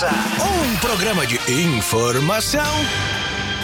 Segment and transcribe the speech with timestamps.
[0.00, 0.10] Graça.
[0.42, 2.64] Um programa de informação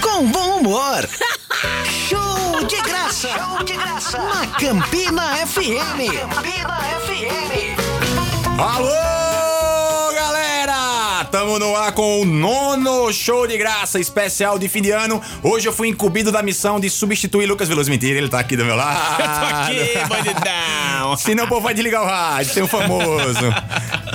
[0.03, 1.09] com bom humor.
[1.89, 3.29] Show de graça.
[3.29, 4.19] Show de graça.
[4.19, 6.29] Na Campina FM.
[6.29, 7.81] Campina FM.
[8.59, 11.25] Alô, galera!
[11.31, 15.23] Tamo no ar com o nono show de graça especial de fim de ano.
[15.43, 17.91] Hoje eu fui incumbido da missão de substituir Lucas Veloso.
[17.91, 19.23] Mentira, ele tá aqui do meu lado.
[19.23, 21.17] Eu tô aqui, bandidão.
[21.17, 23.41] Senão o povo vai desligar o rádio, tem o famoso.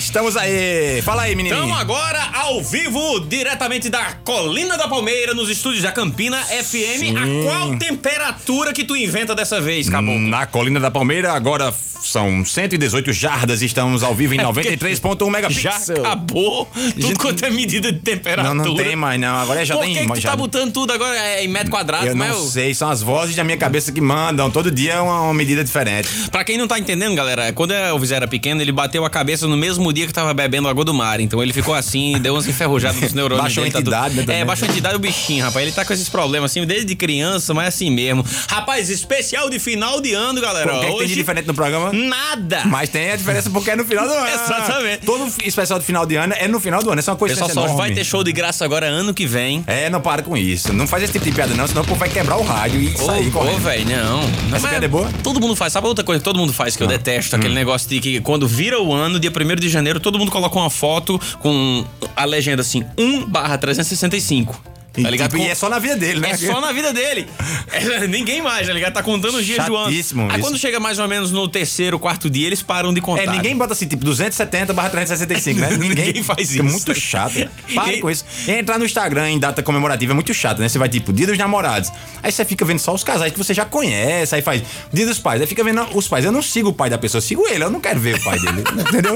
[0.04, 1.00] Estamos aí.
[1.04, 1.64] Fala aí, menininho.
[1.64, 7.00] Estamos agora ao vivo, diretamente da Colina da Palmeira, nos estúdios da Campina FM.
[7.00, 7.18] Sim.
[7.18, 10.20] A qual temperatura que tu inventa dessa vez, Caboclo?
[10.20, 11.72] Na Colina da Palmeira, agora
[12.04, 13.62] são 118 jardas.
[13.62, 15.86] Estamos ao vivo em É porque 93.1 megapixels.
[15.88, 18.54] Já acabou tudo Gente- quanto é medida de temperatura.
[18.54, 19.36] Não, não tem mais, não.
[19.38, 19.94] Agora já Por tem.
[19.96, 22.06] que, que tu já- tá botando tudo agora é, em metro quadrado?
[22.06, 24.50] Eu como não é sei, são as vozes da minha cabeça que mandam.
[24.50, 26.08] Todo dia é uma, uma medida diferente.
[26.32, 29.48] Pra quem não tá entendendo, galera, quando o Elvis era pequeno, ele bateu a cabeça
[29.48, 31.20] no mesmo dia que tava bebendo água do mar.
[31.20, 33.44] Então ele ficou assim, deu umas enferrujadas nos neurônios.
[33.44, 34.40] Baixou a dele, tá tudo- entidade, né.
[34.42, 35.66] É, baixou a entidade o bichinho, rapaz.
[35.66, 38.26] Ele tá com esses problemas assim desde criança, mas assim mesmo.
[38.50, 40.68] Rapaz, especial de final de ano, galera.
[40.68, 41.91] O que, é que tem de Hoje, diferente no programa?
[41.94, 42.64] Nada.
[42.66, 44.28] Mas tem a diferença porque é no final do ano.
[44.28, 45.06] Exatamente.
[45.06, 47.00] Todo especial de final de ano é no final do ano.
[47.00, 49.64] Essa é uma coisa pessoal só vai ter show de graça agora ano que vem.
[49.68, 50.74] É, não para com isso.
[50.74, 52.98] Não faz esse tipo de piada, não, senão o povo vai quebrar o rádio e
[52.98, 53.60] sair Ô, ô, correndo.
[53.60, 54.22] velho, não.
[54.50, 55.10] não Essa piada é boa?
[55.24, 55.74] Todo mundo faz.
[55.74, 57.36] Sabe outra coisa que todo mundo faz que eu detesto?
[57.36, 57.40] Hum.
[57.40, 60.58] Aquele negócio de que quando vira o ano, dia 1 de janeiro, todo mundo coloca
[60.58, 64.62] uma foto com a legenda assim, 1 barra 365.
[64.98, 65.32] E, Tá ligado?
[65.32, 66.32] tipo, e é só na vida dele, né?
[66.32, 67.28] É só na vida dele.
[67.74, 68.94] É, ninguém mais, tá ligado?
[68.94, 69.88] Tá contando os dias do ano.
[69.88, 70.14] Aí isso.
[70.42, 73.24] quando chega mais ou menos no terceiro, quarto dia, eles param de contar.
[73.24, 75.70] É, ninguém bota assim, tipo, 270 barra 365, né?
[75.80, 76.64] Ninguém faz É isso.
[76.66, 77.34] muito chato.
[77.74, 78.26] Pare com isso.
[78.46, 80.68] E entrar no Instagram em data comemorativa é muito chato, né?
[80.68, 81.90] Você vai, tipo, dia dos namorados.
[82.22, 84.36] Aí você fica vendo só os casais que você já conhece.
[84.36, 85.40] Aí faz dia dos pais.
[85.40, 86.26] Aí fica vendo os pais.
[86.26, 87.64] Eu não sigo o pai da pessoa, eu sigo ele.
[87.64, 88.64] Eu não quero ver o pai dele.
[88.90, 89.16] entendeu?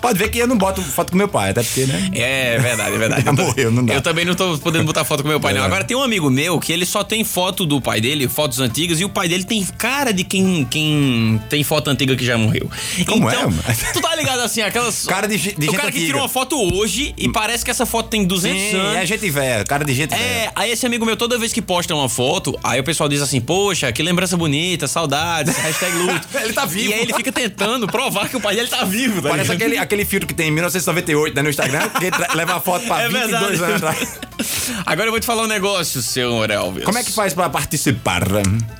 [0.00, 2.10] Pode ver que eu não boto foto com meu pai, até porque, né?
[2.12, 3.24] É verdade, é verdade.
[3.28, 3.94] Eu tô- morreu, não dá.
[3.94, 5.62] Eu também não tô podendo botar foto com meu pai, não.
[5.62, 5.66] É.
[5.66, 9.00] Agora tem um amigo meu que ele só tem foto do pai dele, fotos antigas,
[9.00, 12.70] e o pai dele tem cara de quem, quem tem foto antiga que já morreu.
[13.06, 13.62] Como é, então, mano?
[13.92, 15.06] Tu tá ligado assim, aquelas.
[15.06, 18.08] Cara de de O cara que tirou uma foto hoje e parece que essa foto
[18.08, 18.96] tem 200 Sim, anos.
[18.96, 20.20] é gente velha, cara de gente velha.
[20.22, 23.20] É, aí esse amigo meu, toda vez que posta uma foto, aí o pessoal diz
[23.22, 26.28] assim, poxa, que lembrança bonita, saudades, hashtag luto.
[26.42, 26.90] Ele tá vivo.
[26.90, 29.78] E aí ele fica tentando provar que o pai dele tá vivo, tá Parece aquele,
[29.88, 33.08] aquele filtro que tem em 1998 né, no Instagram, que leva a foto pra É
[33.08, 33.64] 22 verdade.
[33.64, 34.20] anos atrás.
[34.86, 36.84] Agora eu vou te falar um negócio, senhor Elvis.
[36.84, 38.22] Como é que faz pra participar?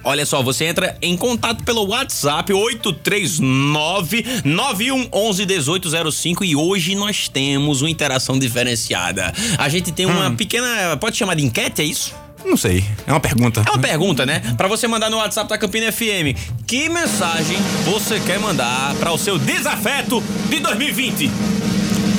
[0.05, 7.83] Olha só, você entra em contato pelo WhatsApp 839 9111 1805 e hoje nós temos
[7.83, 9.33] uma interação diferenciada.
[9.57, 10.11] A gente tem Hum.
[10.11, 12.15] uma pequena, pode chamar de enquete, é isso?
[12.45, 13.63] Não sei, é uma pergunta.
[13.67, 14.41] É uma pergunta, né?
[14.57, 16.37] Pra você mandar no WhatsApp da Campina FM.
[16.67, 21.31] Que mensagem você quer mandar para o seu desafeto de 2020?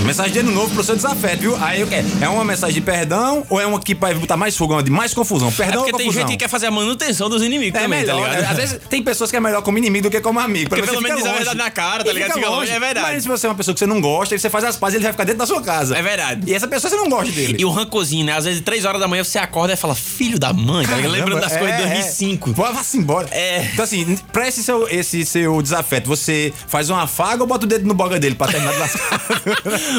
[0.10, 1.56] Mensagem de ano novo pro seu desafeto, viu?
[1.64, 2.08] Aí eu quero.
[2.20, 5.14] É uma mensagem de perdão ou é uma que vai botar mais uma de mais
[5.14, 5.50] confusão?
[5.50, 6.28] É Perdão porque ou tem confusão?
[6.28, 8.20] gente que quer fazer a manutenção dos inimigos É também, melhor.
[8.28, 8.52] tá ligado?
[8.52, 10.70] Às vezes tem pessoas que é melhor como inimigo do que como amigo.
[10.70, 12.34] Porque pelo menos diz a verdade na cara, tá ligado?
[12.34, 13.08] Fica longe, é verdade.
[13.14, 15.04] Mas se você é uma pessoa que você não gosta, você faz as pazes, ele
[15.04, 15.96] vai ficar dentro da sua casa.
[15.96, 16.50] É verdade.
[16.50, 17.58] E essa pessoa você não gosta dele.
[17.60, 18.34] E o rancorzinho, né?
[18.36, 21.40] Às vezes, três horas da manhã, você acorda e fala, filho da mãe, tá lembrando
[21.40, 22.50] das Caramba, coisas de é, 2005.
[22.50, 22.54] É.
[22.54, 23.28] Vá-se embora.
[23.32, 23.70] É.
[23.74, 27.70] Então, assim, pra esse seu, esse seu desafeto, você faz uma afaga ou bota o
[27.70, 29.22] dedo no boga dele pra terminar de lascar?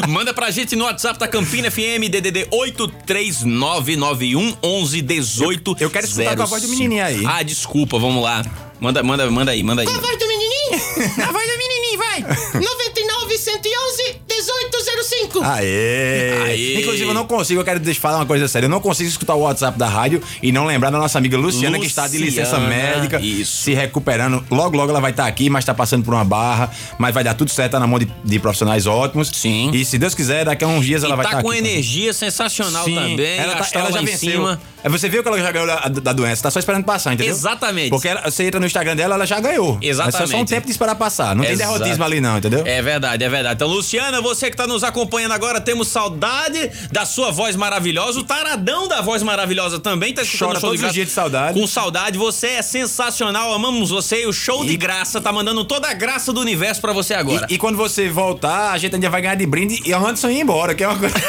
[0.07, 6.35] Manda pra gente no WhatsApp da Campina FM, DDD 83991 11 18 Eu quero escutar
[6.35, 7.25] com a voz do menininho aí.
[7.25, 8.43] Ah, desculpa, vamos lá.
[8.79, 9.87] Manda, manda, manda aí, manda aí.
[9.87, 10.51] A voz do menininho?
[11.27, 12.21] A voz do menininho, vai!
[12.61, 15.41] 99, 111, 1805.
[15.43, 16.41] Aê.
[16.43, 16.79] Aê.
[16.81, 18.65] Inclusive, eu não consigo, eu quero te falar uma coisa séria.
[18.65, 21.79] Eu não consigo escutar o WhatsApp da rádio e não lembrar da nossa amiga Luciana,
[21.79, 23.63] que está de licença Luciana, médica, isso.
[23.63, 24.43] se recuperando.
[24.49, 26.71] Logo, logo ela vai estar aqui, mas está passando por uma barra.
[26.97, 29.29] Mas vai dar tudo certo, tá na mão de, de profissionais ótimos.
[29.33, 29.71] Sim.
[29.73, 31.59] E se Deus quiser, daqui a uns dias ela e vai tá estar com aqui.
[31.59, 33.37] energia sensacional Sim, também.
[33.37, 34.17] ela, tá- ela já venceu.
[34.31, 34.61] cima.
[34.83, 37.31] É, Você viu que ela já ganhou da, da doença, tá só esperando passar, entendeu?
[37.31, 37.89] Exatamente.
[37.89, 39.77] Porque ela- você entra no Instagram dela, ela já ganhou.
[39.81, 40.47] É só- só um Exatamente.
[40.49, 41.35] tempo de esperar passar.
[41.35, 41.73] Não tem Exato.
[41.73, 42.63] derrotismo ali, não, entendeu?
[42.65, 43.55] É verdade, é verdade.
[43.55, 48.19] Então, Luciana, você que tá nos acompanhando agora, temos saudade da sua voz maravilhosa.
[48.19, 51.13] O taradão da voz maravilhosa também tá escutando Chora show todos de os dias de
[51.13, 51.59] saudade.
[51.59, 54.23] Com saudade, você é sensacional, amamos você.
[54.23, 57.45] E o show de graça tá mandando toda a graça do universo pra você agora.
[57.49, 60.29] E, e quando você voltar, a gente ainda vai ganhar de brinde e a Anderson
[60.29, 61.15] ir embora, que é uma coisa.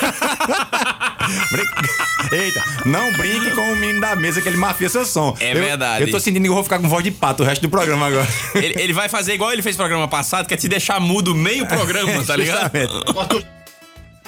[2.32, 5.36] Eita, não brinque com o menino da mesa que ele mafia seu som.
[5.38, 6.04] É Eu- verdade.
[6.04, 8.06] Eu tô sentindo que eu vou ficar com voz de pato o resto do programa
[8.06, 8.26] agora.
[8.54, 11.34] Ele, ele vai fazer igual ele fez no programa passado, que é te deixar mudo
[11.34, 12.70] meio programa, tá ligado?
[12.92, 13.61] Justamente.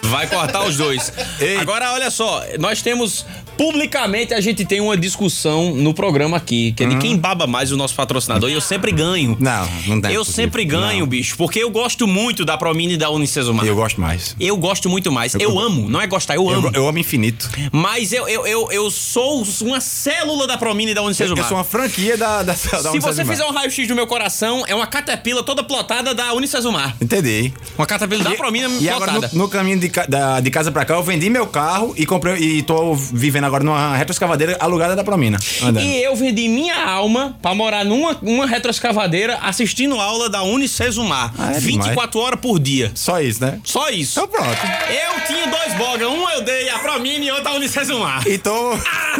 [0.09, 1.12] Vai cortar os dois.
[1.41, 1.56] Ei.
[1.59, 3.25] Agora, olha só, nós temos
[3.56, 7.71] Publicamente a gente tem uma discussão no programa aqui, que é de quem baba mais
[7.71, 8.51] o nosso patrocinador.
[8.51, 9.37] E eu sempre ganho.
[9.39, 10.12] Não, não tem.
[10.12, 13.65] Eu sempre ganho, bicho, porque eu gosto muito da Promine e da Unicesumar.
[13.65, 14.35] Eu gosto mais.
[14.41, 15.35] Eu gosto muito mais.
[15.35, 16.71] Eu, Eu- amo, não é gostar, eu Eu, amo.
[16.75, 17.49] eu amo infinito.
[17.71, 21.47] Mas eu, eu, eu, eu sou uma célula da Promine e da Eu Unicesumar.
[21.47, 24.75] sou uma franquia da, da, da Se você fizer um raio-x do meu coração, é
[24.75, 26.97] uma catapila toda plotada da Unicesumar.
[27.00, 27.53] Entendi.
[27.79, 29.31] Uma catapila da E- Promina E agora, plotada.
[29.33, 32.35] no, no caminho de, da- de casa pra cá, eu vendi meu carro e comprei
[32.37, 35.38] e tô vivendo agora numa retroescavadeira alugada da Promina.
[35.62, 35.85] Andando.
[35.85, 41.32] E eu vendi minha alma pra morar numa uma retroescavadeira assistindo aula da Unicesumar.
[41.38, 42.91] Ah, é 24 horas por dia.
[42.94, 43.61] Só isso, né?
[43.64, 44.19] Só isso.
[44.20, 44.58] Então pronto.
[44.88, 48.26] Eu tinha dois bogas, um eu dei a Promine e outro a Unicesumar.
[48.26, 48.76] E tô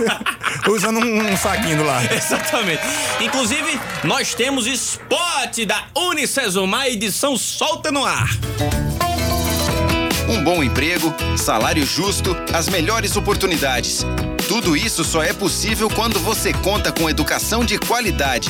[0.71, 2.09] usando um, um saquinho do lado.
[2.13, 2.83] Exatamente.
[3.21, 8.29] Inclusive, nós temos spot da Unicesumar edição solta no ar.
[10.29, 14.05] Um bom emprego, salário justo, as melhores oportunidades.
[14.49, 18.49] Tudo isso só é possível quando você conta com educação de qualidade.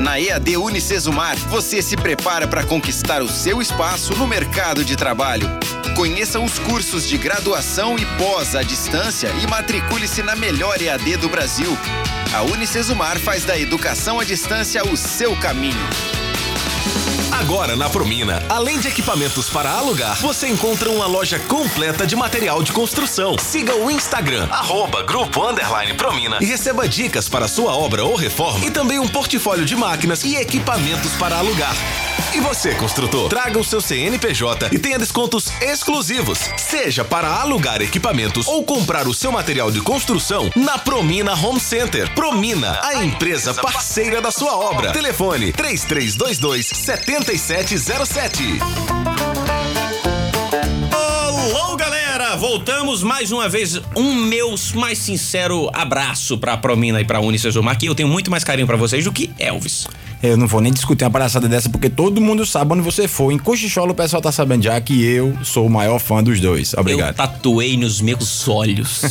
[0.00, 5.48] Na EAD Unicesumar, você se prepara para conquistar o seu espaço no mercado de trabalho.
[5.96, 11.28] Conheça os cursos de graduação e pós à distância e matricule-se na melhor EAD do
[11.28, 11.76] Brasil.
[12.32, 16.27] A Unicesumar faz da educação à distância o seu caminho.
[17.38, 22.64] Agora na Promina, além de equipamentos para alugar, você encontra uma loja completa de material
[22.64, 23.36] de construção.
[23.38, 25.42] Siga o Instagram, arroba Grupo
[25.96, 30.24] Promina e receba dicas para sua obra ou reforma e também um portfólio de máquinas
[30.24, 31.76] e equipamentos para alugar.
[32.34, 38.46] E você, construtor, traga o seu CNPJ e tenha descontos exclusivos, seja para alugar equipamentos
[38.46, 42.12] ou comprar o seu material de construção na Promina Home Center.
[42.14, 44.92] Promina, a empresa parceira da sua obra.
[44.92, 48.58] Telefone 3322 7707.
[50.92, 52.07] Alô, galera!
[52.36, 53.80] Voltamos mais uma vez.
[53.96, 58.44] Um meu mais sincero abraço pra Promina e pra Unicesumar, que eu tenho muito mais
[58.44, 59.86] carinho pra vocês do que Elvis.
[60.20, 63.30] Eu não vou nem discutir uma palhaçada dessa, porque todo mundo sabe onde você for.
[63.30, 66.72] Em Cochichola, o pessoal tá sabendo já que eu sou o maior fã dos dois.
[66.72, 67.14] Eu Obrigado.
[67.14, 69.02] tatuei nos meus olhos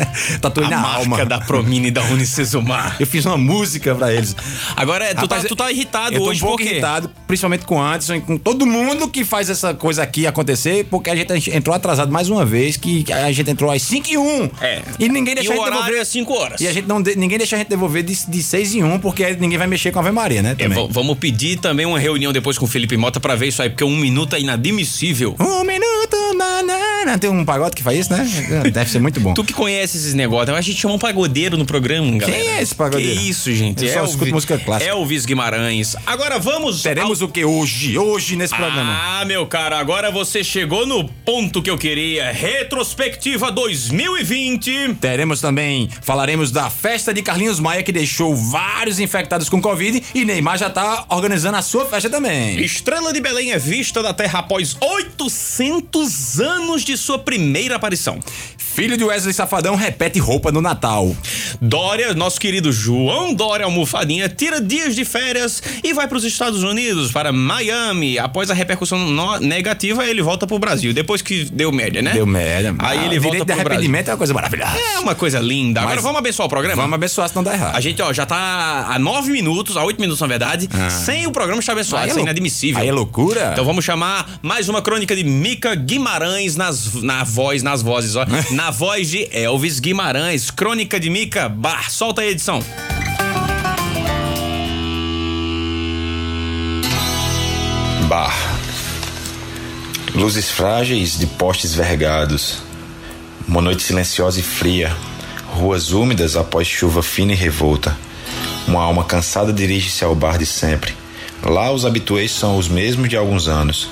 [0.40, 1.26] Tatuei a na marca alma.
[1.26, 2.96] da Promina e da Unicesumar.
[2.98, 4.34] Eu fiz uma música pra eles.
[4.74, 6.72] Agora, tu, Rapaz, tá, tu tá irritado eu tô hoje um pouco por quê?
[6.72, 10.86] irritado, principalmente com o Anderson e com todo mundo que faz essa coisa aqui acontecer,
[10.90, 14.16] porque a gente entrou atrasado mais uma vez, que a gente entrou às 5 e
[14.18, 14.50] 1.
[14.60, 14.82] É.
[14.98, 15.96] E ninguém deixa E a gente devolver.
[16.00, 16.60] é 5 horas.
[16.60, 18.98] E a gente não de- ninguém deixa a gente devolver de, de 6 em 1,
[18.98, 20.52] porque ninguém vai mexer com a Ave Maria, né?
[20.58, 20.88] É, Também.
[20.90, 23.84] vamos pedir também uma reunião depois com o Felipe Mota pra ver isso aí, porque
[23.84, 25.36] um minuto é inadmissível.
[25.40, 25.84] Um minuto,
[27.04, 27.18] banana.
[27.18, 28.26] Tem um pagode que faz isso, né?
[28.72, 29.34] Deve ser muito bom.
[29.34, 32.38] Tu que conhece esses negócios, a gente chama um pagodeiro no programa, galera.
[32.38, 33.20] é esse pagodeiro?
[33.20, 33.84] Que isso, gente.
[33.84, 34.90] Eu só escuto música clássica.
[34.90, 35.94] Elvis Guimarães.
[36.06, 36.82] Agora vamos...
[36.82, 37.28] Teremos ao...
[37.28, 37.96] o que hoje?
[37.98, 39.20] Hoje nesse programa.
[39.20, 42.32] Ah, meu cara, agora você chegou no ponto que eu queria.
[42.32, 44.94] Retrospectiva 2020.
[45.00, 50.24] Teremos também, falaremos da festa de Carlinhos Maia, que deixou vários infectados com Covid, e
[50.24, 52.60] Neymar já tá organizando a sua festa também.
[52.60, 58.18] Estrela de Belém é vista da Terra após 800 anos de sua primeira aparição.
[58.58, 61.14] Filho de Wesley Safadão repete roupa no Natal.
[61.60, 66.62] Dória, nosso querido João Dória Almofadinha, tira dias de férias e vai para os Estados
[66.64, 68.18] Unidos, para Miami.
[68.18, 70.92] Após a repercussão negativa, ele volta pro Brasil.
[70.92, 72.12] Depois que deu média, né?
[72.12, 72.74] Deu merda.
[72.80, 73.64] Aí Ah, ele o volta pro Brasil.
[73.66, 74.72] arrependimento é uma coisa maravilhosa.
[74.76, 75.80] É uma coisa linda.
[75.80, 76.82] Agora Mas- vamos abençoar o programa?
[76.82, 77.76] Vamos abençoar se não dá errado.
[77.76, 81.30] A gente, ó, já tá a nove minutos, a oito minutos, na verdade, sem o
[81.30, 82.04] programa estar abençoado.
[82.04, 82.80] Aí é Isso é inadmissível.
[82.82, 83.50] aí é loucura.
[83.52, 88.26] Então vamos chamar mais uma crônica de Mica Guimarães nas, na voz, nas vozes, ó.
[88.52, 90.50] na voz de Elvis Guimarães.
[90.50, 92.62] Crônica de Mica, bar, solta a edição.
[98.08, 98.34] Bar.
[100.14, 102.58] Luzes frágeis de postes vergados.
[103.48, 104.94] Uma noite silenciosa e fria.
[105.48, 107.96] Ruas úmidas após chuva fina e revolta.
[108.66, 110.94] Uma alma cansada dirige-se ao bar de sempre.
[111.42, 113.88] Lá os habituês são os mesmos de alguns anos.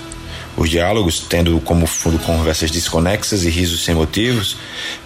[0.56, 4.56] Os diálogos, tendo como fundo conversas desconexas e risos sem motivos,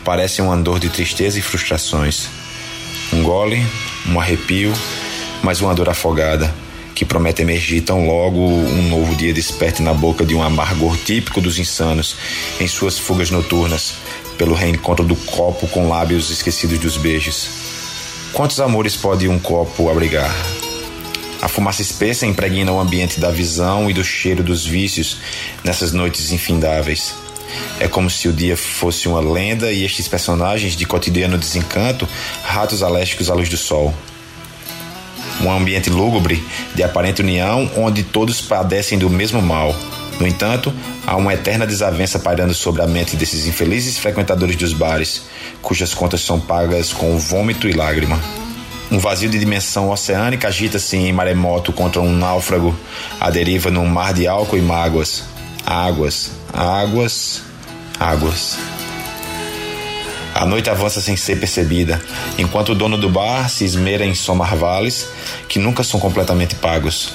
[0.04, 2.28] parecem um andor de tristeza e frustrações.
[3.12, 3.64] Um gole,
[4.08, 4.72] um arrepio,
[5.42, 6.52] mas uma dor afogada,
[6.94, 11.40] que promete emergir tão logo um novo dia desperte na boca de um amargor típico
[11.40, 12.16] dos insanos,
[12.58, 13.94] em suas fugas noturnas,
[14.36, 17.48] pelo reencontro do copo com lábios esquecidos dos beijos.
[18.32, 20.34] Quantos amores pode um copo abrigar?
[21.40, 25.18] A fumaça espessa impregna o ambiente da visão e do cheiro dos vícios
[25.62, 27.14] nessas noites infindáveis.
[27.78, 32.08] É como se o dia fosse uma lenda e estes personagens de cotidiano desencanto,
[32.42, 33.94] ratos alésticos à luz do sol.
[35.40, 36.42] Um ambiente lúgubre,
[36.74, 39.76] de aparente união, onde todos padecem do mesmo mal,
[40.18, 40.72] No entanto,
[41.06, 45.22] há uma eterna desavença pairando sobre a mente desses infelizes frequentadores dos bares,
[45.60, 48.18] cujas contas são pagas com vômito e lágrima.
[48.90, 52.74] Um vazio de dimensão oceânica agita-se em maremoto contra um náufrago
[53.20, 55.24] à deriva num mar de álcool e mágoas.
[55.66, 57.42] Águas, águas,
[57.98, 58.56] águas.
[60.32, 62.00] A noite avança sem ser percebida,
[62.38, 65.08] enquanto o dono do bar se esmera em somar vales
[65.48, 67.14] que nunca são completamente pagos.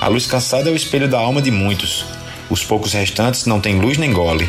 [0.00, 2.04] A luz cansada é o espelho da alma de muitos.
[2.48, 4.48] Os poucos restantes não têm luz nem gole.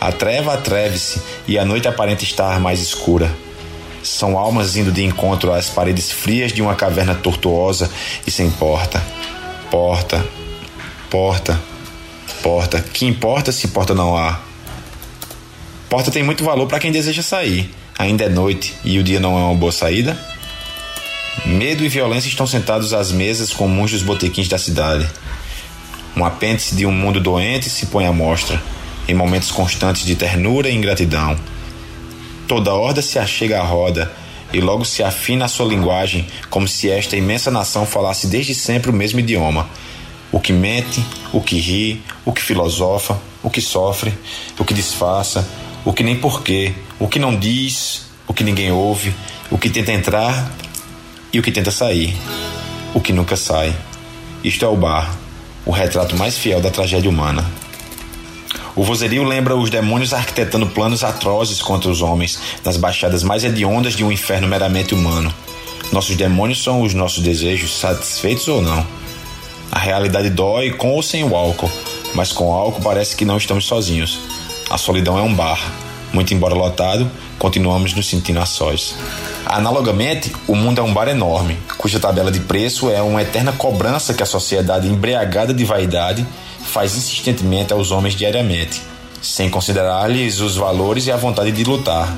[0.00, 3.30] A treva atreve-se e a noite aparenta estar mais escura.
[4.02, 7.90] São almas indo de encontro às paredes frias de uma caverna tortuosa
[8.26, 9.02] e sem porta.
[9.70, 10.24] Porta,
[11.10, 11.60] porta,
[12.42, 12.80] porta.
[12.80, 14.40] Que importa se porta não há?
[15.88, 17.68] Porta tem muito valor para quem deseja sair.
[17.98, 20.18] Ainda é noite e o dia não é uma boa saída?
[21.44, 25.08] Medo e violência estão sentados às mesas comuns dos botequins da cidade.
[26.16, 28.60] Um apêndice de um mundo doente se põe à mostra,
[29.06, 31.38] em momentos constantes de ternura e ingratidão.
[32.50, 34.10] Toda horda se achega à roda
[34.52, 38.90] e logo se afina a sua linguagem, como se esta imensa nação falasse desde sempre
[38.90, 39.70] o mesmo idioma.
[40.32, 41.00] O que mente,
[41.32, 44.12] o que ri, o que filosofa, o que sofre,
[44.58, 45.48] o que disfarça,
[45.84, 49.14] o que nem porquê, o que não diz, o que ninguém ouve,
[49.48, 50.50] o que tenta entrar
[51.32, 52.16] e o que tenta sair,
[52.92, 53.72] o que nunca sai.
[54.42, 55.16] Isto é o bar,
[55.64, 57.48] o retrato mais fiel da tragédia humana.
[58.80, 63.94] O vozerio lembra os demônios arquitetando planos atrozes contra os homens nas baixadas mais hediondas
[63.94, 65.30] de um inferno meramente humano.
[65.92, 68.82] Nossos demônios são os nossos desejos, satisfeitos ou não.
[69.70, 71.70] A realidade dói com ou sem o álcool,
[72.14, 74.18] mas com o álcool parece que não estamos sozinhos.
[74.70, 75.60] A solidão é um bar.
[76.10, 77.08] Muito embora lotado,
[77.38, 78.94] continuamos nos sentindo a sós.
[79.44, 84.14] Analogamente, o mundo é um bar enorme, cuja tabela de preço é uma eterna cobrança
[84.14, 86.26] que a sociedade embriagada de vaidade
[86.70, 88.80] faz insistentemente aos homens diariamente,
[89.20, 92.16] sem considerar-lhes os valores e a vontade de lutar.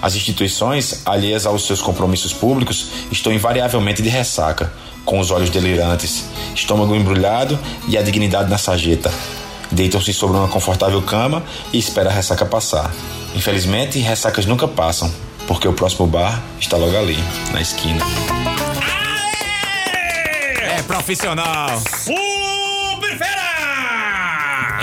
[0.00, 4.72] As instituições, alheias aos seus compromissos públicos, estão invariavelmente de ressaca,
[5.04, 6.24] com os olhos delirantes,
[6.54, 7.58] estômago embrulhado
[7.88, 9.12] e a dignidade na sarjeta.
[9.70, 12.92] Deitam-se sobre uma confortável cama e esperam a ressaca passar.
[13.34, 15.12] Infelizmente, ressacas nunca passam,
[15.46, 17.18] porque o próximo bar está logo ali,
[17.52, 18.04] na esquina.
[20.60, 21.80] É profissional.
[21.80, 22.71] Fera!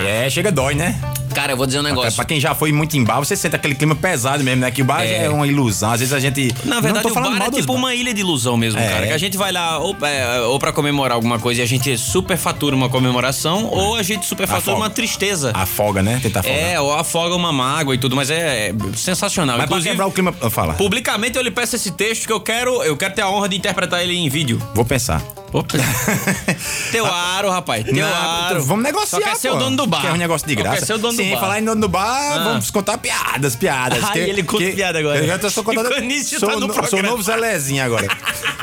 [0.08, 1.00] É, chega dói, né?
[1.34, 2.13] Cara, eu vou dizer um negócio.
[2.15, 4.72] Pra quem já foi muito em bar, você sente aquele clima pesado mesmo, né?
[4.72, 5.25] Que o bar É.
[5.25, 5.91] é, uma ilusão.
[5.91, 6.51] Às vezes a gente.
[6.65, 7.79] Na verdade, não tô o falando bar é tipo bar.
[7.79, 8.88] uma ilha de ilusão mesmo, É.
[8.89, 9.08] cara.
[9.08, 11.96] Que a gente vai lá ou, é, ou pra comemorar alguma coisa e a gente
[11.98, 14.77] superfatura uma comemoração, ou a gente superfatura Afoga.
[14.88, 15.51] uma tristeza.
[15.53, 16.20] Afoga, né?
[16.22, 16.58] Tentar afogar.
[16.60, 19.56] É, ou afoga uma mágoa e tudo, mas é, é sensacional.
[19.58, 20.34] Mas pra Inclusive, quebrar o clima.
[20.50, 20.74] Fala.
[20.74, 23.56] publicamente eu lhe peço esse texto que eu quero, eu quero ter a honra de
[23.56, 24.60] interpretar ele em vídeo.
[24.74, 25.22] Vou pensar.
[25.51, 25.77] Opa.
[26.91, 27.84] Teu aro, rapaz.
[27.84, 28.63] Teu Não, aro.
[28.63, 29.20] Vamos negociar.
[29.20, 29.56] Só quer ser pô.
[29.56, 30.01] o dono do bar.
[30.01, 30.77] Quer um negócio de Só graça.
[30.79, 31.39] quer ser o dono Sim, do bar.
[31.41, 32.44] falar em dono do bar, Ah.
[32.44, 34.03] vamos contar piadas, piadas.
[34.03, 35.20] Ai, que- ele conta que- piada agora.
[35.20, 35.89] Eu já tô só contando.
[36.24, 37.10] Sou, tá no no- sou programa.
[37.10, 38.08] novo Zelezinho agora.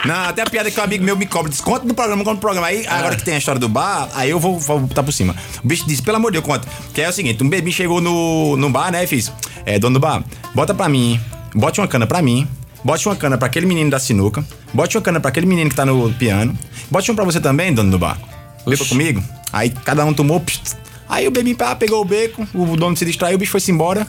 [0.04, 1.50] Não, até a piada que um amigo meu me cobra.
[1.50, 2.66] Desconto no programa, conta no programa.
[2.68, 2.98] Aí, Ah.
[2.98, 5.34] agora que tem a história do bar, aí eu vou, vou botar por cima.
[5.64, 6.68] O bicho disse, pelo amor de Deus, conta.
[6.94, 9.32] Que é o seguinte: um bebê chegou no, no bar, né, e fiz.
[9.64, 10.22] É, dono do bar,
[10.54, 11.20] bota pra mim,
[11.54, 12.46] bote uma cana pra mim.
[12.86, 14.44] Bote uma cana pra aquele menino da sinuca.
[14.72, 16.56] Bote uma cana pra aquele menino que tá no piano.
[16.88, 18.16] Bote uma pra você também, dono do bar.
[18.64, 19.20] Beba comigo.
[19.52, 20.38] Aí cada um tomou.
[20.38, 20.76] pst.
[21.08, 24.06] Aí o bebê pá, pegou o beco, o dono se distraiu, o bicho foi-se embora.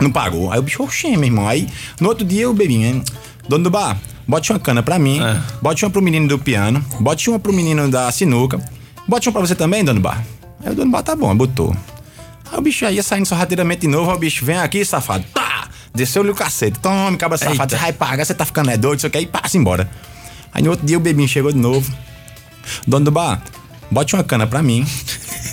[0.00, 0.52] Não pagou.
[0.52, 1.46] Aí o bicho, oxê, meu irmão.
[1.46, 1.68] Aí
[2.00, 3.04] no outro dia o bebinho, hein?
[3.48, 5.20] Dono do bar, bote uma cana pra mim.
[5.62, 6.84] Bote uma pro menino do piano.
[6.98, 8.60] Bote uma pro menino da sinuca.
[9.06, 10.20] Bote uma pra você também, dono do bar.
[10.64, 11.76] Aí o dono do bar tá bom, botou.
[12.50, 14.10] Aí o bicho aí ia saindo sorrateiramente de novo.
[14.10, 15.24] Aí o bicho, vem aqui, safado.
[15.32, 15.49] Tá!
[15.94, 16.78] Desceu-lhe o cacete.
[16.78, 17.70] Tome, cabra safado.
[17.70, 19.18] Você vai pagar, você tá ficando é doido, isso aqui.
[19.18, 19.90] Aí passa embora.
[20.52, 21.92] Aí no outro dia o bebinho chegou de novo.
[22.86, 23.42] Dono do bar,
[23.90, 24.86] bote uma cana pra mim.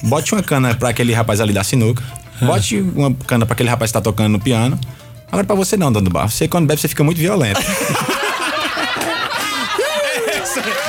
[0.04, 2.04] Bote uma cana pra aquele rapaz ali da sinuca.
[2.42, 4.80] Bote uma cana pra aquele rapaz que tá tocando no piano.
[5.28, 6.30] Agora pra você não, dono do bar.
[6.30, 7.60] Você quando bebe, você fica muito violento.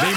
[0.00, 0.14] Bem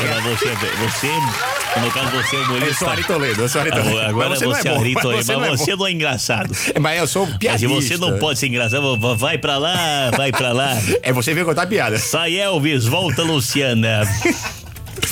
[0.00, 2.74] Agora você, você, no caso você é Eu humorista.
[2.74, 4.00] sou Ari Toledo, eu sou Ari Toledo.
[4.00, 5.90] Agora Mas você, não é Ari mas Toledo, você não é mas você não é
[5.92, 6.56] engraçado.
[6.80, 7.74] Mas eu sou Mas piadista.
[7.74, 10.76] você não pode ser engraçado, va- vai pra lá, vai pra lá.
[11.02, 11.98] É você veio contar piada.
[11.98, 14.02] Sai Elvis, volta Luciana.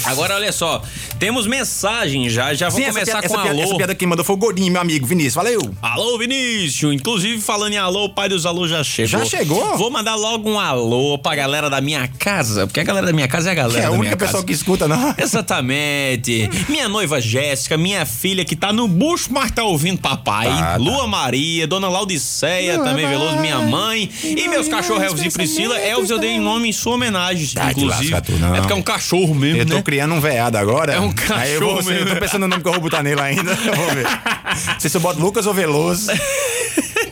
[0.05, 0.83] Agora, olha só.
[1.19, 2.55] Temos mensagem já.
[2.55, 3.69] Já vou Sim, essa começar piada, com essa, piada, alô.
[3.69, 5.35] essa piada que mandou foi o Gordinho, meu amigo Vinícius.
[5.35, 5.61] Valeu.
[5.83, 6.95] Alô, Vinícius!
[6.95, 9.21] Inclusive, falando em alô, o pai dos alô já chegou.
[9.21, 9.77] Já chegou?
[9.77, 13.27] Vou mandar logo um alô pra galera da minha casa, porque a galera da minha
[13.29, 14.31] casa é a galera É a da minha única casa.
[14.33, 15.15] pessoa que escuta, não.
[15.19, 16.49] Exatamente.
[16.69, 20.47] Minha noiva Jéssica, minha filha que tá no bucho, mas tá ouvindo papai.
[20.49, 20.77] Tá, tá.
[20.77, 24.09] Lua Maria, Dona Laudiceia, também Veloso, minha mãe.
[24.23, 25.79] E meus cachorros Elvis e Priscila.
[25.79, 28.11] Elvis eu dei nome em sua homenagem, Tá, te inclusive.
[28.13, 28.55] lasca tu, não.
[28.55, 29.83] É porque é um cachorro mesmo, Eu tô né?
[29.83, 30.95] criando um veado agora.
[30.95, 32.83] É um um Aí eu, vou, cachorro eu tô pensando no nome que eu vou
[32.83, 33.55] botar nele ainda.
[33.55, 34.05] Vou ver.
[34.73, 36.11] Não sei se eu boto Lucas ou Veloso.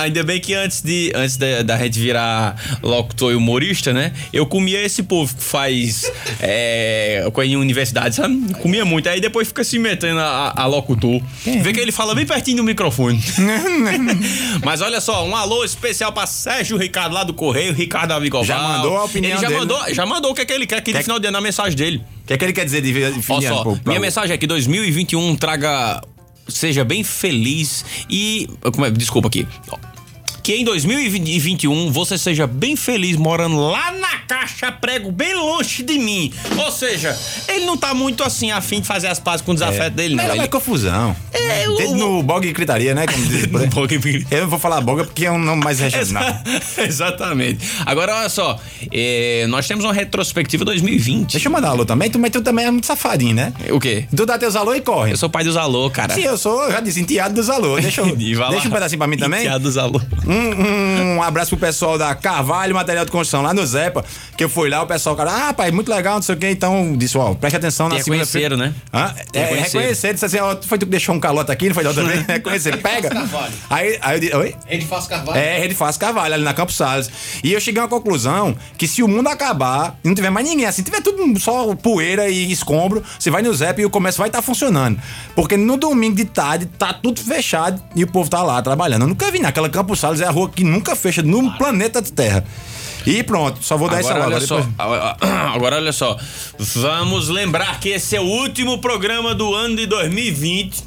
[0.00, 4.12] Ainda bem que antes de antes da, da gente virar locutor e humorista, né?
[4.32, 8.54] Eu comia esse povo que faz é, em universidade, sabe?
[8.60, 9.08] Comia muito.
[9.08, 11.20] Aí depois fica se metendo a, a locutor.
[11.44, 13.20] Vê que ele fala bem pertinho do microfone.
[14.64, 18.44] Mas olha só, um alô especial pra Sérgio Ricardo lá do Correio, Ricardo Avigoval.
[18.44, 20.66] Já mandou a opinião Ele já dele, mandou, já mandou o que, é que ele
[20.66, 22.02] quer aqui no Quer- final de ano na mensagem dele.
[22.22, 23.56] O que é que ele quer dizer de, Olha de ano?
[23.56, 26.00] só, pro- pra- minha mensagem é que 2021 traga.
[26.50, 28.48] Seja bem feliz e.
[28.86, 28.90] É?
[28.90, 29.46] Desculpa aqui.
[30.50, 35.96] Que em 2021 você seja bem feliz morando lá na caixa prego, bem longe de
[35.96, 36.32] mim.
[36.58, 37.16] Ou seja,
[37.46, 40.24] ele não tá muito assim afim de fazer as pazes com o desafeto dele, não.
[40.24, 40.42] Não, Ele...
[40.42, 41.14] é confusão.
[41.32, 43.06] É, Dedo no bog e gritaria, né?
[43.06, 43.66] Como diz aí.
[43.68, 46.24] Bog e- Eu não vou falar boga porque é um nome mais regional.
[46.24, 47.64] Exa- Exatamente.
[47.86, 48.58] Agora, olha só.
[48.92, 51.30] é, nós temos uma retrospectiva 2020.
[51.30, 52.10] Deixa eu mandar alô também.
[52.10, 53.52] Tu, mas tu também é muito safadinho, né?
[53.70, 54.04] O quê?
[54.16, 55.12] Tu dá teus alô e corre.
[55.12, 56.12] Eu sou pai dos alô, cara.
[56.12, 57.78] Sim, eu sou, eu já disse, enteado dos alô.
[57.80, 59.40] Deixa, eu, deixa um pedacinho pra mim também.
[59.40, 60.00] Enteado dos alô.
[60.26, 64.04] Um, um abraço pro pessoal da Carvalho Material de Construção, lá no Zepa,
[64.36, 66.50] que eu fui lá, o pessoal, cara, ah, pai, muito legal, não sei o quê,
[66.50, 68.56] então, disse, ó, preste atenção na Te segunda-feira.
[68.56, 68.74] reconheceram, né?
[68.92, 69.14] Hã?
[69.32, 69.80] É, reconheceram.
[69.80, 72.04] reconhecer, disse assim, ó, foi tu que deixou um calote aqui, não foi da outra
[72.04, 72.24] vez?
[72.26, 73.10] Reconhecer, pega.
[73.10, 73.52] Carvalho.
[73.68, 74.54] Aí, aí eu disse, oi?
[74.66, 75.38] Rede Fácil Carvalho.
[75.38, 77.10] É, Rede Fácil Carvalho, ali na Campos Salles.
[77.42, 80.46] E eu cheguei a uma conclusão que se o mundo acabar e não tiver mais
[80.46, 84.18] ninguém assim, tiver tudo só poeira e escombro, você vai no Zep e o comércio
[84.18, 85.00] vai estar funcionando.
[85.34, 89.02] Porque no domingo de tarde tá tudo fechado e o povo tá lá trabalhando.
[89.02, 92.44] Eu nunca vi naquela Campos Salles, é a rua que nunca fecha no planeta Terra.
[93.06, 94.46] E pronto, só vou dar essa Agora olha logo.
[94.46, 94.66] só,
[95.54, 96.16] agora olha só,
[96.58, 100.82] vamos lembrar que esse é o último programa do ano de 2020.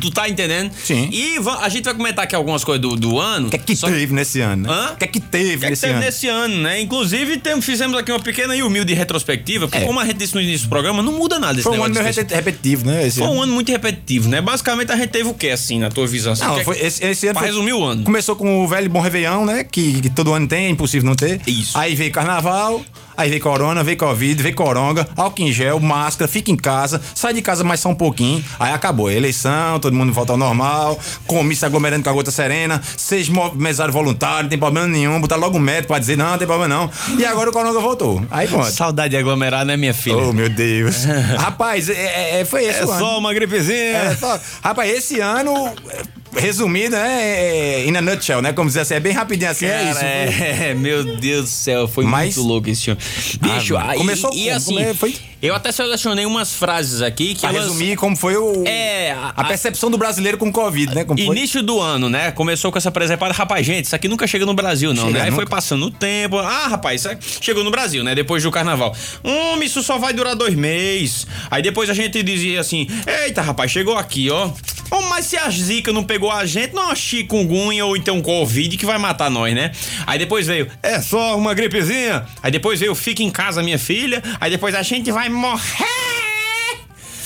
[0.00, 0.66] Tu tá entendendo?
[0.70, 0.76] Uhum.
[0.84, 1.08] Sim.
[1.12, 3.48] E a gente vai comentar aqui algumas coisas do, do ano.
[3.48, 4.66] O que é que teve nesse ano?
[4.68, 4.72] né?
[4.72, 4.92] Hã?
[4.92, 6.04] O que é que teve O que é que nesse teve ano?
[6.04, 6.80] nesse ano, né?
[6.80, 9.86] Inclusive, tem- fizemos aqui uma pequena e humilde retrospectiva, porque É.
[9.86, 11.94] como a gente disse no início do programa, não muda nada esse Foi um ano
[11.94, 13.06] meio repetitivo, né?
[13.06, 13.36] Esse Foi ano.
[13.36, 14.40] um ano muito repetitivo, né?
[14.40, 16.32] Basicamente, a gente teve o quê, assim, na tua visão?
[16.32, 18.04] Assim, Não, que é foi, que- esse, esse ano Pra foi- resumir o ano.
[18.04, 19.64] Começou com o velho bom Réveillon, né?
[19.64, 21.40] Que, que todo ano tem, é impossível não ter.
[21.60, 21.76] Isso.
[21.78, 22.82] Aí veio carnaval,
[23.16, 27.32] aí veio corona, veio covid, veio coronga, álcool em gel, máscara, fica em casa, sai
[27.34, 28.44] de casa mais só um pouquinho.
[28.58, 33.28] Aí acabou eleição, todo mundo volta ao normal, comício aglomerando com a gota serena, seis
[33.28, 36.38] mo- mesário voluntário, não tem problema nenhum, botar logo um médico pra dizer não, não
[36.38, 36.90] tem problema não.
[37.18, 38.22] E agora o coronga voltou.
[38.30, 38.70] Aí pronto.
[38.70, 40.16] Saudade de aglomerar, né, minha filha?
[40.16, 41.04] Oh, meu Deus.
[41.38, 43.18] Rapaz, é, é- foi esse o ano.
[43.18, 43.76] uma gripezinha.
[43.96, 46.02] É, só- rapaz, esse ano, é,
[46.34, 47.22] resumido, né?
[47.22, 48.52] É, in a nutshell, né?
[48.52, 50.00] Como dizer assim, é bem rapidinho assim, é isso.
[50.00, 50.06] Cara,
[50.70, 53.00] é, meu Deus do céu, foi Mas- muito louco esse ano.
[53.40, 54.56] Bicho, Ah, aí, começou e, como?
[54.56, 54.94] assim, é?
[54.94, 55.14] Foi-
[55.46, 57.64] eu até selecionei umas frases aqui que Pra elas...
[57.64, 61.04] resumir como foi o, É, a, a- percepção do brasileiro com o Covid, né?
[61.04, 61.34] Como foi?
[61.36, 62.30] Início do ano, né?
[62.32, 63.32] Começou com essa presepada.
[63.32, 65.24] Rapaz, gente, isso aqui nunca chega no Brasil, não, Chega né?
[65.24, 65.42] Aí nunca.
[65.42, 66.38] foi passando o tempo.
[66.38, 68.14] Ah, rapaz, isso chegou no Brasil, né?
[68.14, 68.94] Depois do carnaval.
[69.24, 71.26] Hum, isso só vai durar dois meses.
[71.50, 72.86] Aí depois a gente dizia assim:
[73.24, 74.50] Eita, rapaz, chegou aqui, ó.
[74.88, 78.76] Oh, mas se a Zika não pegou a gente, não é chikungunya ou então Covid
[78.76, 79.72] que vai matar nós, né?
[80.06, 82.24] Aí depois veio, é só uma gripezinha.
[82.40, 84.22] Aí depois veio, fica em casa, minha filha.
[84.40, 85.86] Aí depois a gente vai morrer.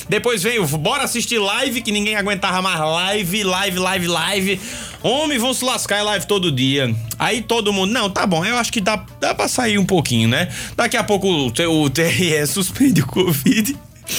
[0.08, 4.60] Depois veio, bora assistir live, que ninguém aguentava mais live, live, live, live.
[5.02, 6.92] Homem, vão se lascar em live todo dia.
[7.16, 10.28] Aí todo mundo, não, tá bom, eu acho que dá, dá pra sair um pouquinho,
[10.28, 10.48] né?
[10.76, 13.76] Daqui a pouco o, T- o TRE suspende o Covid.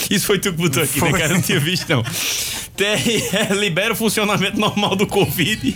[0.09, 1.19] Isso foi tu que botou aqui, né, Foi.
[1.19, 1.33] cara?
[1.33, 2.01] Eu não tinha visto, não.
[2.77, 5.75] TRE libera o funcionamento normal do Covid.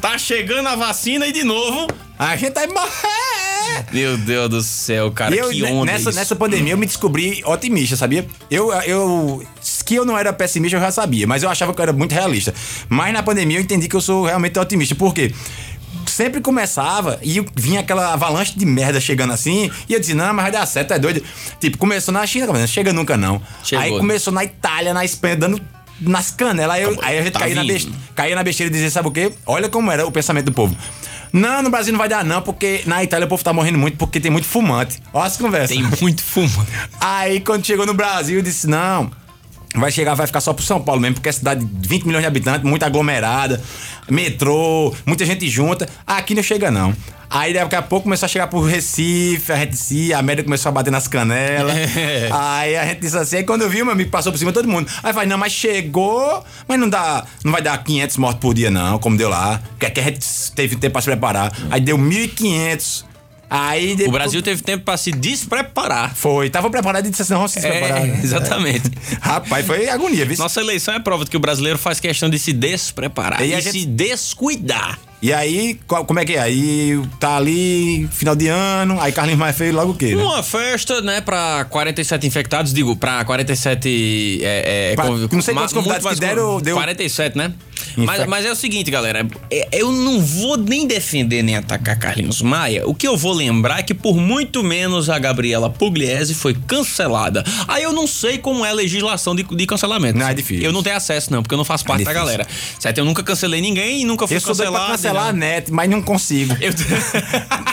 [0.00, 1.86] Tá chegando a vacina e de novo.
[2.18, 3.41] A gente vai morrer!
[3.92, 6.18] Meu Deus do céu, cara, eu, que onda nessa, isso.
[6.18, 8.26] nessa pandemia eu me descobri otimista, sabia?
[8.50, 9.46] Eu, eu.
[9.84, 12.12] Que eu não era pessimista, eu já sabia, mas eu achava que eu era muito
[12.12, 12.54] realista.
[12.88, 14.94] Mas na pandemia eu entendi que eu sou realmente otimista.
[14.94, 15.32] Por quê?
[16.06, 20.44] Sempre começava e vinha aquela avalanche de merda chegando assim, e eu dizia, não, mas
[20.44, 21.22] vai dar certo, é doido.
[21.60, 23.40] Tipo, começou na China, não chega nunca não.
[23.64, 23.84] Chegou.
[23.84, 25.60] Aí começou na Itália, na Espanha, dando
[26.00, 26.76] nas canelas.
[26.76, 29.08] Aí, eu- aí a gente Tá caía, na besteira, caía na besteira e dizia, sabe
[29.08, 29.32] o quê?
[29.46, 30.76] Olha como era o pensamento do povo.
[31.32, 33.96] Não, no Brasil não vai dar não, porque na Itália o povo tá morrendo muito
[33.96, 35.00] porque tem muito fumante.
[35.12, 35.76] Olha as conversas.
[35.76, 36.66] Tem muito fumo.
[37.00, 39.10] Aí quando chegou no Brasil, eu disse: não.
[39.74, 42.22] Vai chegar, vai ficar só pro São Paulo mesmo, porque é cidade de 20 milhões
[42.22, 43.62] de habitantes, muito aglomerada,
[44.10, 45.88] metrô, muita gente junta.
[46.06, 46.94] Aqui não chega, não.
[47.34, 50.68] Aí daqui a pouco começou a chegar pro Recife, a gente disse, a média começou
[50.68, 51.74] a bater nas canelas.
[51.76, 52.28] É.
[52.30, 54.54] Aí a gente disse assim, aí quando eu vi, meu amigo passou por cima de
[54.54, 54.90] todo mundo.
[55.02, 58.70] Aí vai, não, mas chegou, mas não dá, não vai dar 500 mortes por dia,
[58.70, 59.60] não, como deu lá.
[59.70, 61.52] Porque aqui a gente teve tempo pra se preparar.
[61.70, 63.04] Aí deu 1.500.
[63.54, 66.14] Aí O depois- Brasil teve tempo pra se despreparar.
[66.14, 67.98] foi, tava preparado e disse assim, não, se preparar.
[68.08, 68.90] É, exatamente.
[69.20, 70.38] Rapaz, foi agonia, viu?
[70.38, 73.54] Nossa eleição é prova de que o brasileiro faz questão de se despreparar E e,
[73.54, 74.98] a se gente- descuidar.
[75.22, 76.40] E aí, qual- como é que é?
[76.40, 80.16] Aí tá ali, final de ano, aí Carlinhos Maia fez logo o quê?
[80.16, 80.22] Né?
[80.22, 84.40] Uma festa, né, pra 47 infectados, digo, pra 47.
[84.42, 87.52] É, é, Pra- não sei quantos convidados que deram, deu- 47, né?
[87.96, 89.26] Mas, mas é o seguinte, galera.
[89.50, 92.86] é- Eu não vou nem defender nem atacar Carlinhos Maia.
[92.88, 97.44] O que eu vou lembrar é que por muito menos a Gabriela Pugliese foi cancelada.
[97.68, 100.18] Aí eu não sei como é a legislação de, de cancelamento.
[100.18, 100.64] Não, é difícil.
[100.64, 102.26] Eu não tenho acesso, não, porque eu não faço parte da difícil.
[102.38, 102.46] galera.
[102.78, 102.98] Certo?
[102.98, 104.86] Eu nunca cancelei ninguém e nunca fui Eu cancelado.
[105.12, 106.56] Cancelar a net, mas não consigo.
[106.60, 106.72] Eu-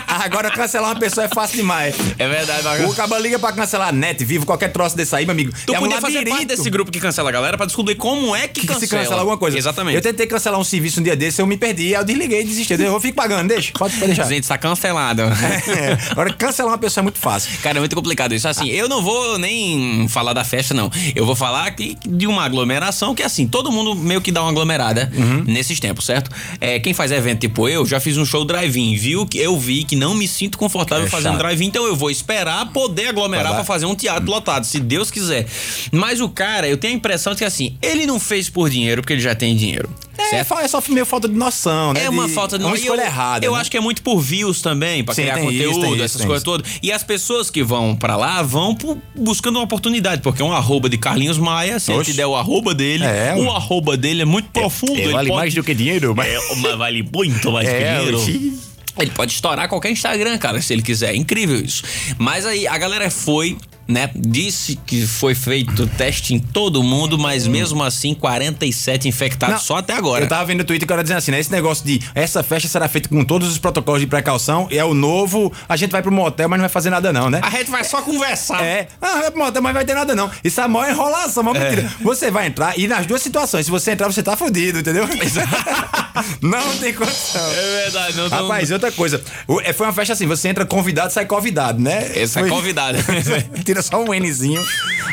[0.08, 1.96] Agora cancelar uma pessoa é fácil demais.
[2.18, 5.26] É verdade, mas- O cabo liga pra cancelar a net, vivo, qualquer troço desse aí,
[5.26, 5.54] meu amigo.
[5.66, 8.36] Tu é um podia fazer parte desse grupo que cancela a galera pra descobrir como
[8.36, 8.80] é que, que cancela.
[8.82, 9.58] se cancela alguma coisa.
[9.58, 9.96] Exatamente.
[9.96, 12.44] Eu tentei cancelar um serviço um dia desse, eu me perdi, aí eu desliguei e
[12.44, 12.74] desisti.
[12.82, 14.26] Eu fico pagando, deixa, pode, pode deixar.
[14.30, 15.22] Gente, tá cancelado.
[15.70, 17.52] É, agora cancelar uma pessoa é muito fácil.
[17.62, 18.48] Cara, é muito complicado isso.
[18.48, 20.92] Assim, eu não vou nem falar da festa, não.
[21.16, 24.50] Eu vou falar que- de uma aglomeração que, assim, todo mundo meio que dá uma
[24.50, 25.44] aglomerada Uhum.
[25.46, 26.32] nesses tempos, certo?
[26.60, 29.26] É, quem faz evento tipo eu, já fiz um show drive-in, viu?
[29.26, 32.72] Que eu vi que não me sinto confortável É fazendo drive-in, então eu vou esperar
[32.72, 35.46] poder aglomerar pra fazer um teatro lotado, se Deus quiser.
[35.92, 39.02] Mas o cara, eu tenho a impressão de que, assim, ele não fez por dinheiro
[39.02, 39.90] porque ele já tem dinheiro.
[40.22, 40.48] É, certo?
[40.48, 42.04] fa- é só meio falta de noção, né?
[42.04, 43.46] É uma De- falta de é uma escolha eu, errada.
[43.46, 43.60] Eu né?
[43.62, 46.70] acho que é muito por views também, pra Sim, criar conteúdo, isso, essas coisas todas.
[46.82, 50.54] E as pessoas que vão pra lá vão por- buscando uma oportunidade, porque é um
[50.54, 52.12] arroba de Carlinhos Maia, se ele Oxe.
[52.12, 54.94] te der o arroba dele, É, o arroba dele é muito profundo.
[55.00, 56.28] ele pode- do que dinheiro, mas...
[56.28, 58.18] É, mas vale muito mais que É, dinheiro.
[58.20, 58.60] oxi.
[59.00, 61.14] Ele pode estourar qualquer Instagram, cara, se ele quiser.
[61.14, 61.84] É incrível isso.
[62.18, 63.56] Mas aí a galera foi,
[63.90, 64.10] né?
[64.16, 69.78] Disse que foi feito teste em todo mundo, mas mesmo assim 47 infectados Não, só
[69.78, 70.24] até agora.
[70.26, 71.40] Eu tava vendo o Twitter que era dizendo assim, né?
[71.40, 74.86] Esse negócio de essa festa será feita com todos os protocolos de precaução, e é
[74.86, 77.40] o novo, a gente vai pro motel, mas não vai fazer nada não, né?
[77.44, 78.64] A gente vai só conversar.
[78.64, 80.30] É, ah, vai pro motel, mas vai ter nada não.
[80.44, 81.70] Isso é a maior enrolação, a maior É.
[81.72, 81.92] mentira.
[82.02, 85.08] Você vai entrar, e nas duas situações, se você entrar, você tá fudido, entendeu?
[86.42, 87.42] não tem condição.
[87.52, 89.22] É verdade, não Rapaz, outra coisa.
[89.64, 92.12] é, Foi uma festa assim, você entra convidado, sai convidado, né?
[92.16, 92.98] É Foi- convidado.
[93.64, 94.64] Tira só um Nzinho.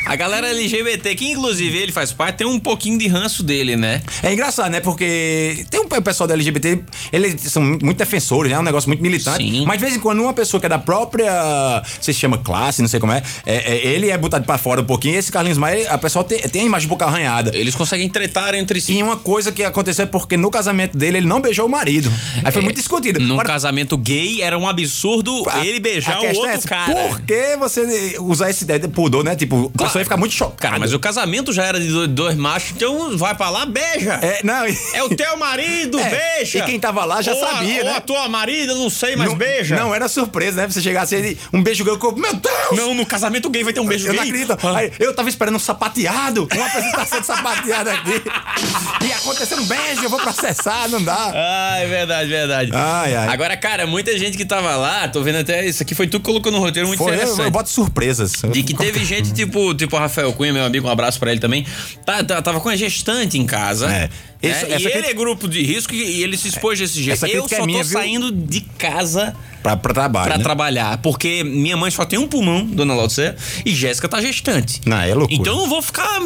[0.07, 4.03] A galera LGBT, que inclusive ele faz parte, tem um pouquinho de ranço dele, né?
[4.23, 4.81] É engraçado, né?
[4.81, 6.81] Porque tem um pessoal da LGBT,
[7.13, 8.57] eles são muito defensores, né?
[8.57, 9.39] É um negócio muito militante.
[9.43, 9.65] Sim.
[9.67, 11.83] Mas de vez em quando uma pessoa que é da própria.
[12.01, 13.23] Se chama classe, não sei como é.
[13.45, 15.15] é, é, ele é botado pra fora um pouquinho.
[15.15, 17.51] E esse Carlinhos Maia, a pessoa tem, tem a imagem um pouco arranhada.
[17.55, 18.93] Eles conseguem tretar entre si.
[18.93, 22.13] E uma coisa que aconteceu é porque no casamento dele ele não beijou o marido.
[22.45, 23.19] Aí foi muito discutido.
[23.21, 26.95] Num Agora, casamento gay era um absurdo a- ele beijar o outro é essa, cara.
[26.95, 29.35] Por que você usar esse ideia de pudor, né?
[29.37, 30.57] Tipo, a pessoa ia ficar muito chocada.
[30.61, 34.15] Cara, mas o casamento já era de dois, machos, então vai pra lá, beija.
[34.23, 34.65] É, não.
[34.95, 36.59] É o teu marido, É, beija.
[36.59, 37.97] e quem tava lá já Ou a- sabia, ou né?
[37.97, 39.77] a tua marida, não sei, mas não, beija.
[39.77, 40.69] Não era surpresa, né?
[40.69, 42.57] Você chegasse ele, um beijo gay, eu meu Deus!
[42.73, 44.21] Não, no casamento gay vai ter um beijo Eu gay.
[44.21, 44.67] não acredito.
[44.77, 48.23] Aí, eu tava esperando um sapateado, uma apresentação de sapateado aqui.
[49.07, 51.33] E aconteceu um beijo, eu vou processar, não dá.
[51.35, 52.71] Ah, é verdade, verdade.
[52.75, 53.29] Ai, ai.
[53.29, 56.25] Agora, cara, muita gente que tava lá, tô vendo até isso aqui, foi tu que
[56.27, 57.41] colocou no roteiro muito Foi, eu, interessante.
[57.45, 58.36] eu boto surpresas.
[58.53, 61.41] De que teve gente, tipo, tipo o Rafael Cunha, meu amigo, um abraço pra ele
[61.41, 61.67] também.
[62.05, 63.91] Tá, tá- tava com a gestante em casa.
[63.93, 64.09] É.
[64.43, 67.25] Isso- e ele é grupo de risco e, ele se expôs desse jeito.
[67.27, 67.93] Eu só é tô minha, viu?
[67.99, 70.27] saindo de casa Pra, pra trabalho.
[70.29, 70.45] pra né?
[70.45, 70.99] trabalhar.
[70.99, 74.81] Porque minha mãe só tem um pulmão, dona Laudicea, e Jéssica tá gestante.
[74.85, 75.41] Não, é loucura.
[75.41, 76.21] Então eu não vou ficar.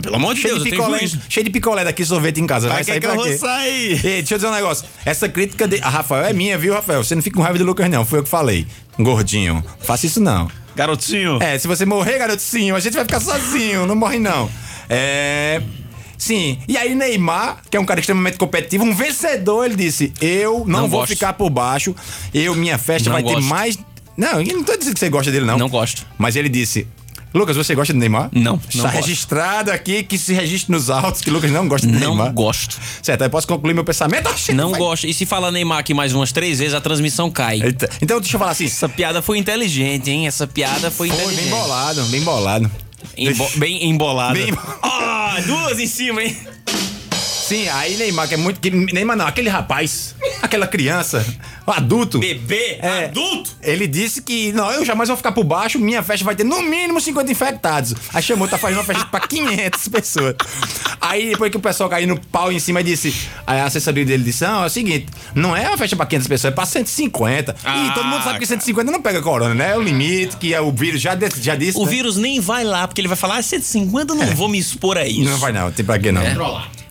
[0.00, 0.98] Pelo amor de Cheio Deus, de, picolé,
[1.28, 2.68] cheio de picolé daqui, sorvete em casa.
[2.68, 3.38] Vai que sair que pra eu vou quê?
[3.38, 3.90] sair?
[3.92, 4.84] Ei, deixa eu dizer um negócio.
[5.04, 5.80] Essa crítica de.
[5.82, 7.02] A Rafael é minha, viu, Rafael?
[7.02, 8.04] Você não fica com raiva de Lucas, não.
[8.04, 8.66] Foi eu que falei.
[8.98, 9.64] Gordinho.
[9.80, 10.48] Faça isso, não.
[10.76, 11.38] Garotinho.
[11.42, 13.86] É, se você morrer, garotinho, a gente vai ficar sozinho.
[13.86, 14.50] Não morre, não.
[14.88, 15.62] É.
[16.16, 20.60] Sim, e aí Neymar, que é um cara extremamente competitivo, um vencedor, ele disse: Eu
[20.60, 21.12] não, Não vou gosto.
[21.12, 21.94] ficar por baixo,
[22.32, 23.46] eu, minha festa Não vai ter gosto.
[23.46, 23.78] mais.
[24.16, 25.58] Não, eu não tô dizendo que você gosta dele, não.
[25.58, 26.06] Não gosto.
[26.16, 26.86] Mas ele disse:
[27.34, 28.30] Lucas, você gosta de Neymar?
[28.32, 28.94] Não, não Está gosto.
[28.94, 32.32] registrado aqui que se registre nos autos que Lucas não gosta de Não Neymar.
[32.32, 32.78] gosto.
[33.02, 34.30] Certo, aí posso concluir meu pensamento?
[34.54, 35.06] Não vai- gosto.
[35.06, 37.60] E se falar Neymar aqui mais umas três vezes, a transmissão cai.
[37.60, 38.66] Eita, Então deixa eu falar assim.
[38.66, 40.26] Essa piada foi inteligente, hein?
[40.28, 41.42] Essa piada foi, Foi inteligente.
[41.42, 42.70] bem bolado, bem bolado.
[43.18, 44.34] Embo- bem embolada.
[44.34, 46.36] Bem- Ah, duas em cima, hein?
[47.54, 48.58] Sim, aí Neymar, que é muito.
[48.60, 51.24] Que, Neymar não, aquele rapaz, aquela criança,
[51.66, 52.18] o adulto.
[52.18, 53.04] Bebê, É.
[53.04, 53.50] adulto.
[53.62, 56.62] Ele disse que, não, eu jamais vou ficar por baixo, minha festa vai ter no
[56.62, 57.94] mínimo 50 infectados.
[58.12, 60.34] Aí chamou, tá fazendo uma festa pra 500 pessoas.
[61.00, 63.14] Aí depois que o pessoal caiu no pau em cima, disse,
[63.46, 66.26] aí a assessoria dele disse, não, é o seguinte, não é uma festa pra 500
[66.28, 67.54] pessoas, é pra 150.
[67.64, 69.70] Ah, e todo mundo sabe que 150 não pega corona, né?
[69.72, 71.90] É o limite, que é o vírus já, de- já disse, O né?
[71.90, 74.98] vírus nem vai lá, porque ele vai falar, ah, 150 eu não vou me expor
[74.98, 75.30] a isso.
[75.30, 76.22] Não vai não, tem pra quê não.
[76.22, 76.34] É.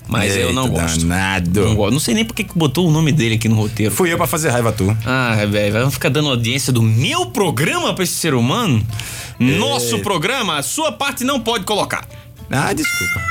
[0.07, 0.99] Mas eu não Eita, gosto.
[1.05, 1.65] Danado.
[1.65, 1.93] Não gosto.
[1.93, 3.93] Não sei nem por que botou o nome dele aqui no roteiro.
[3.93, 4.95] Fui eu pra fazer raiva tu.
[5.05, 8.85] Ah, velho, vai ficar dando audiência do meu programa pra esse ser humano?
[9.39, 12.05] Nosso programa, a sua parte não pode colocar.
[12.49, 13.21] Ah, desculpa.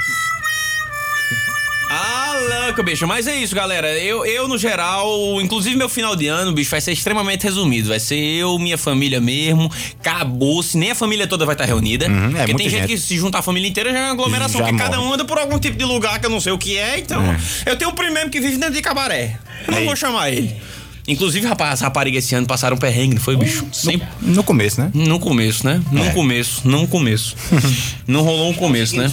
[1.94, 3.06] Ah, louco, bicho.
[3.06, 3.86] Mas é isso, galera.
[3.98, 5.06] Eu, eu, no geral,
[5.42, 7.88] inclusive meu final de ano, bicho, vai ser extremamente resumido.
[7.90, 9.70] Vai ser eu, minha família mesmo.
[10.00, 10.76] Acabou-se.
[10.78, 12.08] Nem a família toda vai estar reunida.
[12.08, 12.88] Uhum, é porque tem gente, gente.
[12.88, 14.60] que se juntar a família inteira já é uma aglomeração.
[14.60, 15.08] Já porque cada morre.
[15.10, 16.98] um anda por algum tipo de lugar que eu não sei o que é.
[16.98, 17.22] Então,
[17.66, 19.38] eu tenho um primo mesmo que vive dentro de cabaré.
[19.66, 19.84] Eu não Aí.
[19.84, 20.56] vou chamar ele.
[21.06, 23.66] Inclusive, rapaz, as raparigas esse ano passaram um perrengue, não foi, bicho?
[23.72, 24.06] Sempre.
[24.22, 24.88] No começo, né?
[24.94, 25.82] No começo, né?
[25.90, 26.10] No É.
[26.10, 27.34] começo, no começo.
[28.06, 29.10] não rolou um começo, né?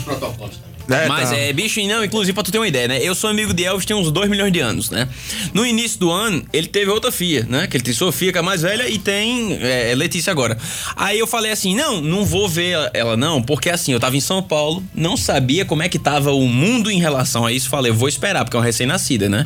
[0.90, 1.38] É, Mas tá.
[1.38, 3.00] é, bicho, não, inclusive pra tu ter uma ideia, né?
[3.02, 5.08] Eu sou amigo de Elvis tem uns 2 milhões de anos, né?
[5.54, 7.68] No início do ano, ele teve outra filha, né?
[7.68, 10.58] Que ele tem Sofia, que é a mais velha, e tem é, Letícia agora.
[10.96, 14.22] Aí eu falei assim: não, não vou ver ela não, porque assim, eu tava em
[14.22, 17.70] São Paulo, não sabia como é que tava o mundo em relação a isso.
[17.70, 19.46] Falei, eu vou esperar, porque é uma recém-nascida, né?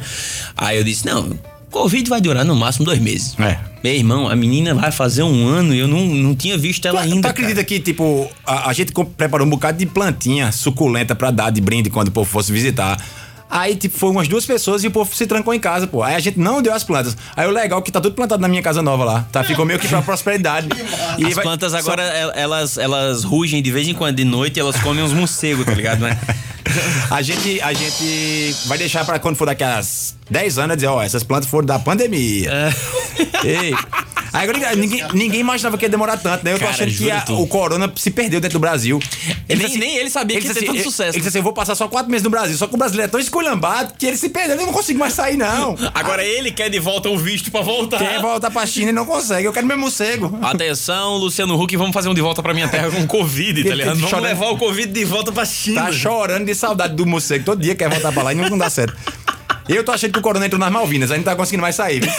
[0.56, 1.38] Aí eu disse: não,
[1.73, 3.36] Covid vai durar no máximo dois meses.
[3.39, 3.57] É.
[3.83, 7.01] Meu irmão, a menina vai fazer um ano e eu não, não tinha visto ela
[7.01, 7.21] Tu, ainda.
[7.27, 11.49] tu acredita que, tipo, a, a gente preparou um bocado de plantinha suculenta pra dar
[11.49, 12.97] de brinde quando o povo fosse visitar.
[13.49, 16.01] Aí, tipo, foi umas duas pessoas e o povo se trancou em casa, pô.
[16.01, 17.15] Aí a gente não deu as plantas.
[17.36, 19.25] Aí o legal é que tá tudo plantado na minha casa nova lá.
[19.32, 19.43] Tá?
[19.43, 20.67] Ficou meio que pra prosperidade.
[21.19, 24.23] E As vai- plantas só- agora, el- elas, elas rugem de vez em quando de
[24.23, 26.17] noite e elas comem uns morcegos, tá ligado, né?
[27.12, 29.79] A gente, a gente vai deixar pra quando for daqui a
[30.29, 32.49] 10 anos dizer, ó, essas plantas foram da pandemia.
[33.43, 33.75] Ei.
[34.33, 36.51] Aí agora ninguém, ninguém imaginava que ia demorar tanto, né?
[36.53, 37.39] Eu tô Cara, achando que a- tu.
[37.39, 38.99] o corona se perdeu dentro do Brasil.
[39.47, 41.09] Nem- disse nem ele sabia que ia disse ter tanto ele- sucesso.
[41.11, 42.57] Ele disse assim: eu vou passar só quatro meses no Brasil.
[42.57, 44.55] Só que o brasileiro é tão esculhambado que ele se perdeu.
[44.57, 45.77] Eu não consigo mais sair, não.
[45.93, 47.99] Agora ele quer de volta o visto pra voltar.
[47.99, 49.45] Quer voltar pra China e não consegue.
[49.45, 50.37] Eu quero meu morcego.
[50.41, 53.75] Atenção, Luciano Huck, vamos fazer um de volta pra minha terra com Covid, tá Ele
[53.77, 53.87] ligado?
[53.89, 54.25] tá Vamos chorando.
[54.25, 55.83] levar o Covid de volta pra China.
[55.83, 57.45] Tá chorando de saudade do morcego.
[57.45, 58.97] Todo dia quer voltar pra lá e não, não dá certo.
[59.69, 61.09] Eu tô achando que o corona entrou nas Malvinas.
[61.11, 62.01] A gente não tá conseguindo mais sair.
[62.01, 62.11] viu?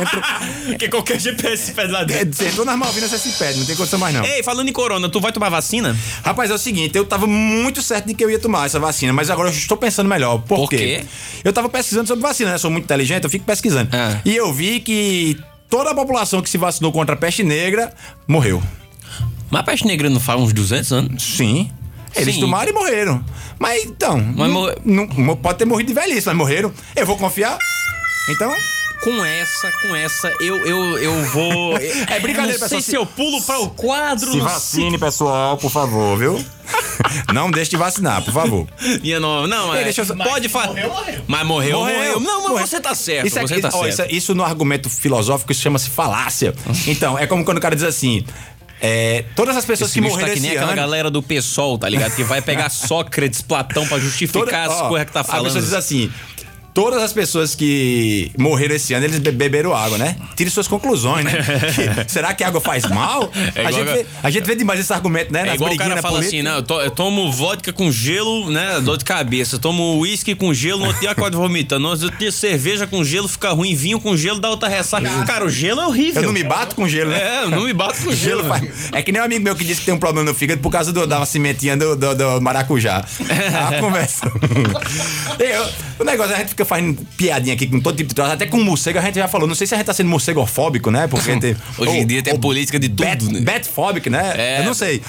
[0.00, 0.22] Entrou,
[0.66, 2.34] Porque qualquer GPS se pede lá é, dentro.
[2.34, 3.58] você entrou nas Malvinas, você se perde.
[3.60, 4.24] Não tem condição mais, não.
[4.24, 5.96] Ei, falando em corona, tu vai tomar vacina?
[6.24, 9.12] Rapaz, é o seguinte, eu tava muito certo de que eu ia tomar essa vacina,
[9.12, 10.38] mas agora eu estou pensando melhor.
[10.38, 10.76] Por, Por quê?
[11.00, 11.04] quê?
[11.44, 12.58] Eu tava pesquisando sobre vacina, né?
[12.58, 13.90] Sou muito inteligente, eu fico pesquisando.
[13.92, 14.20] Ah.
[14.24, 17.92] E eu vi que toda a população que se vacinou contra a peste negra
[18.26, 18.62] morreu.
[19.50, 21.22] Mas a peste negra não faz uns 200 anos?
[21.22, 21.70] Sim.
[22.16, 22.40] Eles Sim.
[22.40, 23.24] tomaram e morreram.
[23.58, 24.18] Mas então.
[24.36, 24.50] Mas
[24.84, 26.72] não- pode ter morrido de velhice, mas morreram.
[26.94, 27.58] Eu vou confiar.
[28.30, 28.52] Então.
[29.04, 31.74] Com essa, com essa, eu, eu, eu vou.
[32.08, 32.68] É brincadeira, não pessoal.
[32.68, 36.44] sei se eu pulo para o quadro, Se não vacine, pessoal, por favor, viu?
[37.34, 38.66] não deixe de vacinar, por favor.
[39.02, 39.46] Minha nova.
[39.46, 39.78] Não, mas.
[39.78, 40.74] Ei, deixa eu só- Pode falar.
[41.26, 42.18] Mas morreu, morreu.
[42.20, 42.66] Não, mas Morreu.
[42.66, 43.26] você tá certo.
[43.26, 43.88] Isso, é, você tá ó, certo.
[43.88, 46.54] isso, é- isso no argumento filosófico chama-se falácia.
[46.86, 48.24] Então, é como quando o cara diz assim:
[48.80, 50.80] é, todas as pessoas Esse que bicho morreram tá que nem esse aquela ano.
[50.80, 52.14] galera do PSOL, tá ligado?
[52.14, 55.44] Que vai pegar Sócrates, Platão pra justificar toda- as ó, coisas que tá A falando.
[55.44, 56.10] pessoa diz assim.
[56.74, 60.16] Todas as pessoas que morreram esse ano, eles be- beberam água, né?
[60.34, 61.32] Tire suas conclusões, né?
[61.72, 63.30] Que- será que a água faz mal?
[63.54, 65.42] É a, gente vê, a gente vê demais esse argumento, né?
[65.42, 66.50] É nas igual o cara fala assim, política.
[66.50, 69.56] não, eu, to- eu tomo vodka com gelo, né, dor de cabeça.
[69.56, 71.82] Tomo uísque com gelo, no outro dia acordo vomitando.
[71.84, 75.08] No outro dia cerveja com gelo fica ruim, vinho com gelo dá outra ressaca.
[75.26, 76.22] Cara, o gelo é horrível.
[76.22, 77.22] Eu não me bato com gelo, né?
[77.22, 78.42] É, eu não me bato com gelo.
[78.42, 80.34] Gelo faz- É que nem um amigo meu que disse que tem um problema no
[80.36, 83.04] fígado por causa do, da cimentinha do, do, do maracujá.
[83.70, 84.26] A conversa.
[85.38, 88.46] Eu- o negócio, a gente fica fazendo piadinha aqui com todo tipo de troço, até
[88.46, 89.46] com morcego a gente já falou.
[89.46, 91.06] Não sei se a gente tá sendo morcegofóbico, né?
[91.06, 93.40] Porque tem, Hoje em dia tem política de tudo, bat, né?
[93.40, 94.34] Batfóbico, né?
[94.36, 94.60] É.
[94.60, 95.02] Eu não sei.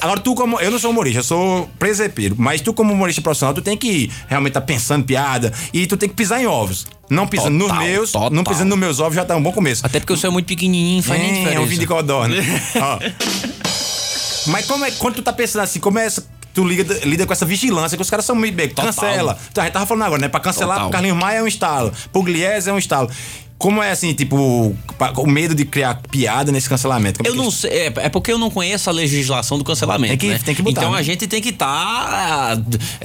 [0.00, 0.60] Agora, tu como.
[0.60, 2.34] Eu não sou humorista, eu sou presepeiro.
[2.38, 6.08] Mas tu, como humorista profissional, tu tem que realmente tá pensando piada e tu tem
[6.08, 6.86] que pisar em ovos.
[7.10, 8.30] Não pisando nos Total, meus, total.
[8.30, 9.84] não pisando nos meus ovos já tá um bom começo.
[9.84, 11.56] Até porque o seu é muito pequenininho, faz nem É, diferença.
[11.58, 12.34] é um vinho de codorna.
[12.80, 12.98] Ó.
[14.46, 17.32] Mas como é, quando tu tá pensando assim, como é essa, tu liga, lida com
[17.32, 18.86] essa vigilância, que os caras são muito bem, Total.
[18.86, 19.38] cancela.
[19.50, 20.28] Então, a gente tava falando agora, né?
[20.28, 20.88] Pra cancelar, Total.
[20.88, 23.10] pro Carlinhos Maia é um estalo, pro Gliese é um estalo.
[23.62, 24.74] Como é assim, tipo,
[25.18, 27.18] o medo de criar piada nesse cancelamento?
[27.22, 30.08] Como Eu é não sei, é, é porque eu não conheço a legislação do cancelamento.
[30.10, 30.40] Tem que- né?
[30.44, 30.98] tem que botar, Então né?
[30.98, 32.58] a gente tem que estar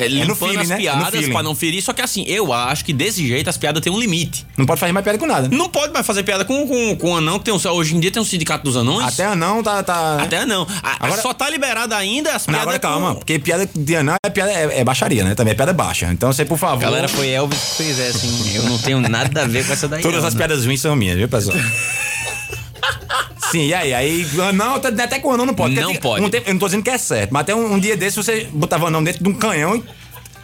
[0.10, 0.76] limpando feeling, as né?
[0.76, 1.82] É piadas pra não ferir.
[1.84, 4.48] Só que assim, eu acho que desse jeito as piadas têm um limite.
[4.58, 5.48] Não pode fazer mais piada com nada.
[5.52, 8.10] Não pode mais fazer piada com, com, com anão, que tem um, hoje em dia
[8.12, 9.06] tem um sindicato dos anões.
[9.08, 9.84] Até anão tá.
[9.84, 10.18] tá...
[10.24, 10.66] Até não.
[10.82, 12.62] A- Agora- só tá liberada ainda as Não, piadas.
[12.64, 15.36] agora calma, com- porque piada de anão é, piada, é, é baixaria, né?
[15.36, 16.08] Também é piada baixa.
[16.12, 16.82] Então você, por favor.
[16.82, 18.34] Galera, foi Elvis que fez essa, hein?
[18.56, 20.02] Eu não tenho nada a ver com essa daí.
[20.02, 20.40] Todas não, as né?
[20.48, 21.58] Piadas ruins são minhas, viu, pessoal?
[23.52, 23.94] Sim, e aí?
[23.94, 25.76] Aí, não, até até com o anão não pode.
[25.76, 26.24] Não Porque pode.
[26.24, 28.18] um tempo- eu não tô dizendo que é certo, mas até um, um dia desse
[28.18, 29.84] você botava o anão dentro de um canhão e.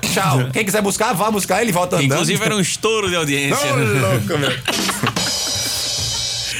[0.07, 0.49] Tchau.
[0.53, 2.11] Quem quiser buscar, vá buscar, ele volta andando.
[2.13, 3.73] Inclusive era um estouro de audiência.
[3.73, 4.51] Ô, louco, meu.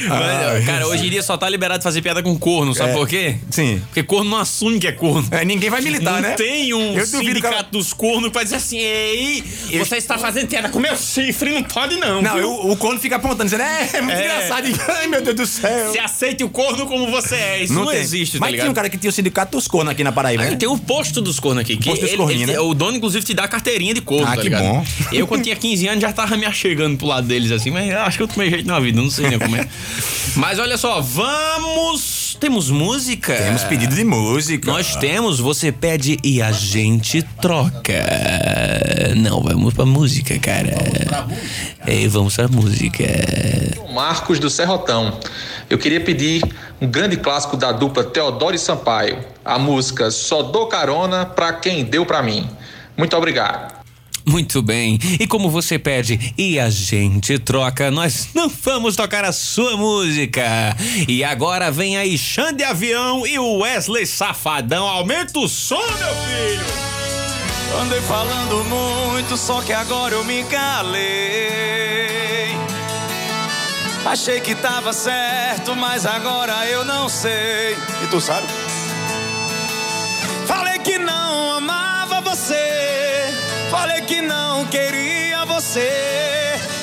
[0.08, 2.94] Mas, cara, hoje em dia só tá liberado fazer piada com corno, sabe É.
[2.94, 3.36] por quê?
[3.50, 3.80] Sim.
[3.86, 5.26] Porque corno não assume que é corno.
[5.30, 6.34] É, ninguém vai militar, não né?
[6.34, 10.18] tem um Eu ela- sindicato dos cornos que vai dizer assim, ei, Eu- você está
[10.18, 12.20] fazendo piada com meu chifre, não pode não.
[12.22, 14.24] Não, eu- o corno fica apontando, dizendo, é, é muito É.
[14.24, 14.64] engraçado.
[14.98, 15.92] Ai, meu Deus do céu.
[15.92, 17.62] Se aceite o corno como você é.
[17.64, 17.98] Isso não, tem.
[18.00, 18.64] existe, tá Mas ligado?
[18.64, 20.56] tinha um cara que tinha o sindicato dos cornos aqui na Paraíba, Aí né?
[20.56, 21.76] tem o posto dos cornos aqui.
[21.76, 22.60] Que Posto dos corninhos, ele- né?
[22.60, 24.62] O dono, inclusive, te dá carteirinha de corno, Ah, tá que ligado?
[24.62, 24.84] bom.
[25.12, 28.16] Eu, quando tinha 15 anos, já tava me achegando pro lado deles assim, mas acho
[28.16, 29.66] que eu tomei jeito na vida, não sei nem como é.
[30.36, 32.36] Mas olha só, vamos.
[32.40, 33.34] Temos música?
[33.34, 34.70] Temos pedido de música.
[34.70, 38.04] Nós temos, você pede e a gente troca.
[39.16, 40.74] Não, vamos pra música, cara.
[41.86, 43.04] É, vamos pra música.
[43.92, 45.18] Marcos do Serrotão.
[45.70, 46.42] Eu queria pedir
[46.80, 51.84] um grande clássico da dupla Teodoro e Sampaio, a música Só dou carona pra quem
[51.84, 52.48] deu pra mim.
[52.96, 53.83] Muito obrigado.
[54.26, 54.98] Muito bem.
[55.20, 60.42] E como você pede e a gente troca, nós não vamos tocar a sua música.
[61.06, 64.86] E agora vem aí Xande Avião e o Wesley Safadão.
[64.86, 66.64] Aumenta o som, meu filho.
[67.82, 71.04] Andei falando muito, só que agora eu me calei.
[74.06, 77.76] Achei que tava certo, mas agora eu não sei.
[78.02, 78.46] E tu sabe?
[80.46, 82.93] Falei que não amava você.
[83.74, 85.90] Falei que não queria você.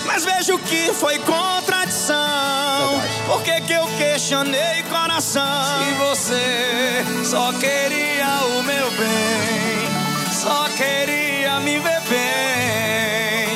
[0.06, 3.02] Mas vejo que foi contradição.
[3.26, 5.88] Por que, que eu questionei coração?
[5.88, 8.28] E você só queria
[8.58, 10.34] o meu bem.
[10.34, 13.48] Só queria me ver bem.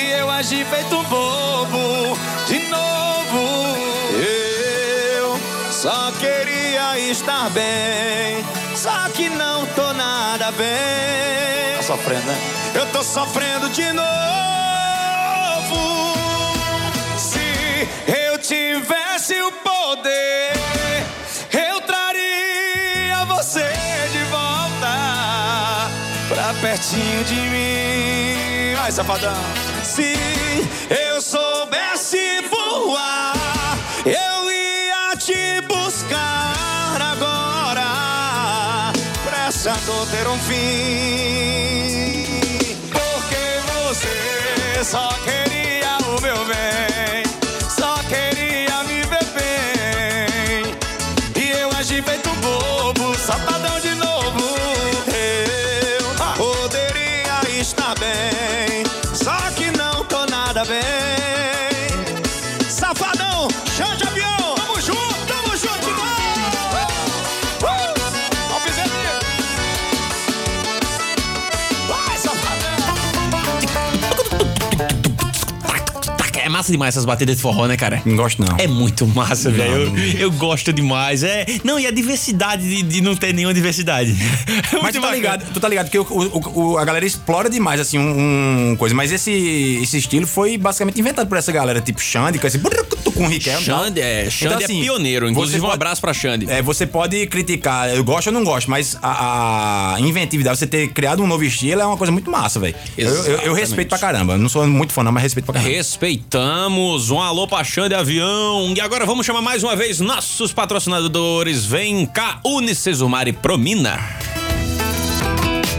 [0.00, 3.76] E eu agi feito um bobo de novo.
[4.16, 5.38] Eu
[5.70, 8.42] só queria estar bem.
[8.74, 9.79] Só que não tô
[10.20, 11.76] nada bem.
[11.76, 12.38] Tá sofrendo, né?
[12.74, 14.04] Eu tô sofrendo de novo.
[17.16, 20.52] Se eu tivesse o poder,
[21.52, 23.66] eu traria você
[24.12, 25.90] de volta
[26.28, 28.74] pra pertinho de mim.
[28.78, 29.34] Ai, safadão.
[29.82, 30.14] Se
[30.90, 33.32] eu soubesse voar,
[34.04, 34.59] eu ia
[39.86, 40.56] Dor ter um fim.
[42.92, 46.59] Porque você só queria o meu bem.
[76.70, 78.02] Massa demais essas batidas de forró, né, cara?
[78.04, 78.56] Não gosto, não.
[78.58, 79.96] É muito massa, velho.
[79.96, 81.22] Eu, eu gosto demais.
[81.22, 84.14] É, não, e a diversidade de, de não ter nenhuma diversidade.
[84.72, 87.50] É Mas tu tá ligado, tu tá ligado que o, o- o- a galera explora
[87.50, 88.94] demais, assim, um, um coisa.
[88.94, 89.30] Mas esse,
[89.82, 93.28] esse estilo foi basicamente inventado por essa galera, tipo Xande, com esse brucutu com o
[93.28, 93.64] Riquelme.
[93.66, 93.84] tal.
[93.84, 95.28] Xande, é, Xande Então, assim, é pioneiro.
[95.28, 96.50] Inclusive, você um pode- abraço pra Xande.
[96.50, 100.88] É, você pode criticar, eu gosto ou não gosto, mas a, a inventividade, você ter
[100.88, 102.74] criado um novo estilo é uma coisa muito massa, velho.
[102.96, 104.36] Eu, eu- eu respeito pra caramba.
[104.38, 105.70] Não sou muito fã, não, mas respeito pra caramba.
[105.74, 107.10] Respeitamos.
[107.10, 108.72] Um alô pra Xande Avião.
[108.76, 111.64] E agora vamos chamar mais uma vez nossos patrocinadores.
[111.64, 113.98] Vem cá, Unicesumar e Promina.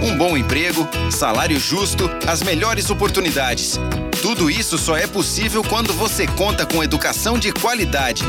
[0.03, 3.79] Um bom emprego, salário justo, as melhores oportunidades.
[4.21, 8.23] Tudo isso só é possível quando você conta com educação de qualidade.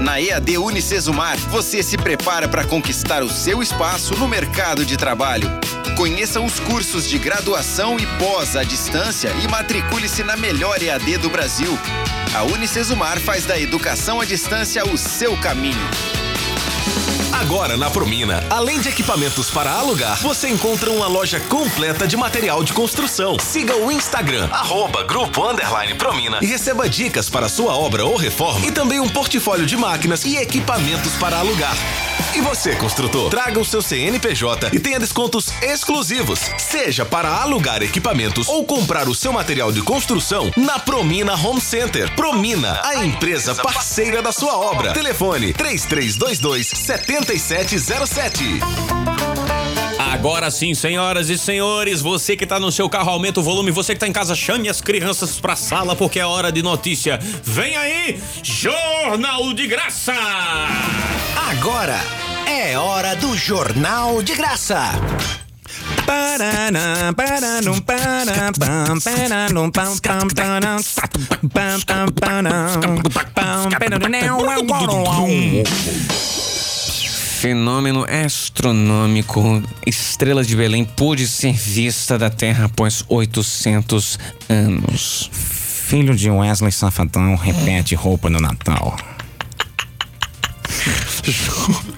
[0.00, 5.50] Na EAD Unicesumar, você se prepara para conquistar o seu espaço no mercado de trabalho.
[5.96, 11.28] Conheça os cursos de graduação e pós à distância e matricule-se na melhor EAD do
[11.28, 11.76] Brasil.
[12.34, 15.90] A Unicesumar faz da educação à distância o seu caminho.
[17.32, 22.62] Agora na Promina, além de equipamentos para alugar, você encontra uma loja completa de material
[22.62, 23.38] de construção.
[23.38, 28.66] Siga o Instagram, arroba Grupo Underline Promina e receba dicas para sua obra ou reforma
[28.66, 31.74] e também um portfólio de máquinas e equipamentos para alugar.
[32.34, 38.48] E você, construtor, traga o seu CNPJ e tenha descontos exclusivos, seja para alugar equipamentos
[38.48, 42.10] ou comprar o seu material de construção na Promina Home Center.
[42.14, 44.92] Promina, a empresa parceira da sua obra.
[44.92, 46.68] Telefone 3322
[47.24, 48.60] 7707.
[50.12, 53.70] Agora sim, senhoras e senhores, você que tá no seu carro, aumenta o volume.
[53.70, 57.18] Você que tá em casa, chame as crianças pra sala, porque é hora de notícia.
[57.42, 60.14] Vem aí, Jornal de Graça!
[61.50, 61.98] Agora
[62.46, 64.90] é hora do Jornal de Graça.
[66.06, 70.76] Paraná, paranum, pará, pam, paranum, pam, pam, param,
[71.52, 72.90] pam, pam, param,
[73.34, 74.42] pam, paranum,
[75.02, 76.51] uau,
[77.42, 79.60] Fenômeno astronômico.
[79.84, 84.16] Estrela de Belém pôde ser vista da Terra após 800
[84.48, 85.28] anos.
[85.32, 88.96] Filho de Wesley Safadão repete roupa no Natal.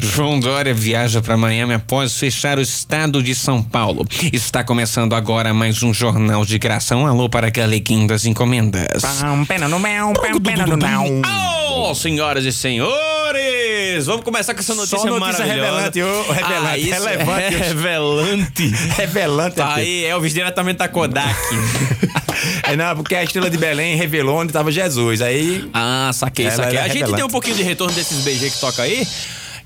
[0.00, 4.06] João Dória viaja para Miami após fechar o estado de São Paulo.
[4.32, 6.96] Está começando agora mais um jornal de graça.
[6.96, 9.02] Um alô para Galeguinho das Encomendas.
[9.02, 11.20] Pam, pena no mel, pam, pena no não.
[11.68, 13.15] Oh, senhoras e senhores,
[14.04, 17.42] vamos começar com essa notícia, Só notícia revelante, ô, revelante, ah, isso relevante.
[17.42, 18.66] É revelante.
[18.96, 19.56] Revelante.
[19.56, 21.34] Tá aí, Elvis diretamente da Kodak.
[22.62, 25.22] É, não, porque a estrela de Belém revelou onde estava Jesus.
[25.22, 25.68] Aí.
[25.72, 26.78] Ah, saquei, saquei.
[26.78, 29.06] A gente tem um pouquinho de retorno desses BG que toca aí.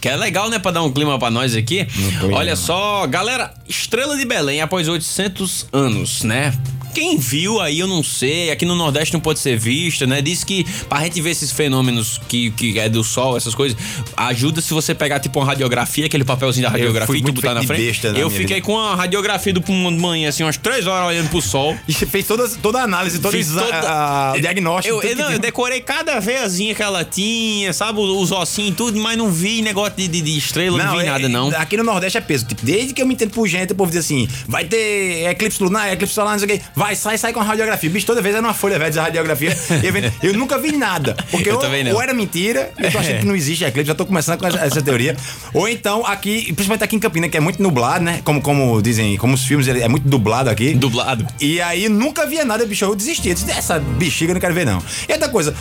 [0.01, 0.59] Que é legal, né?
[0.59, 1.86] Pra dar um clima pra nós aqui.
[2.32, 6.53] Olha só, galera, Estrela de Belém após 800 anos, né?
[6.92, 10.20] Quem viu aí, eu não sei, aqui no Nordeste não pode ser vista, né?
[10.20, 13.78] Diz que pra gente ver esses fenômenos que, que é do sol, essas coisas,
[14.16, 17.55] ajuda se você pegar tipo uma radiografia, aquele papelzinho da radiografia fui e tu botar
[17.55, 17.86] na feito de frente.
[17.92, 18.66] besta na eu minha fiquei vida.
[18.66, 21.76] com a radiografia do pulmão de manhã, assim, umas três horas olhando pro sol.
[21.86, 24.96] E fez toda, toda a análise, todo toda- o diagnóstico.
[24.96, 28.01] Eu, eu, que não, eu decorei cada veiazinha que ela tinha, sabe?
[28.01, 31.11] Os ossinhos e tudo, mas não vi negócio de, de, de estrela, não, vi é-
[31.11, 31.49] nada, não.
[31.57, 32.45] Aqui no Nordeste é peso.
[32.47, 35.62] Tipo, desde que eu me entendo por gente, o povo diz assim: vai ter eclipse
[35.62, 36.64] lunar, eclipse solar, não sei o quê.
[36.74, 37.91] Vai, sai, sai com a radiografia.
[37.91, 39.57] Bicho, toda vez era uma folha velha de radiografia.
[39.82, 41.16] Eu, vendo- eu nunca vi nada.
[41.30, 41.93] Porque Eu ou, não.
[41.95, 44.59] ou era mentira, eu tô achando que não existe eclipse, já tô começando com essa,
[44.59, 45.16] essa teoria.
[45.55, 48.20] Ou então, aqui, principalmente aqui em Campina, que é muito nublado, né?
[48.24, 50.74] Como, como dizem, como os filmes, é muito dublado aqui.
[50.74, 51.26] Dublado.
[51.41, 52.84] E aí nunca via nada, bicho.
[52.84, 53.28] Eu desisti.
[53.28, 54.82] Eu disse, essa bexiga eu não quero ver, não.
[55.09, 55.55] E outra coisa.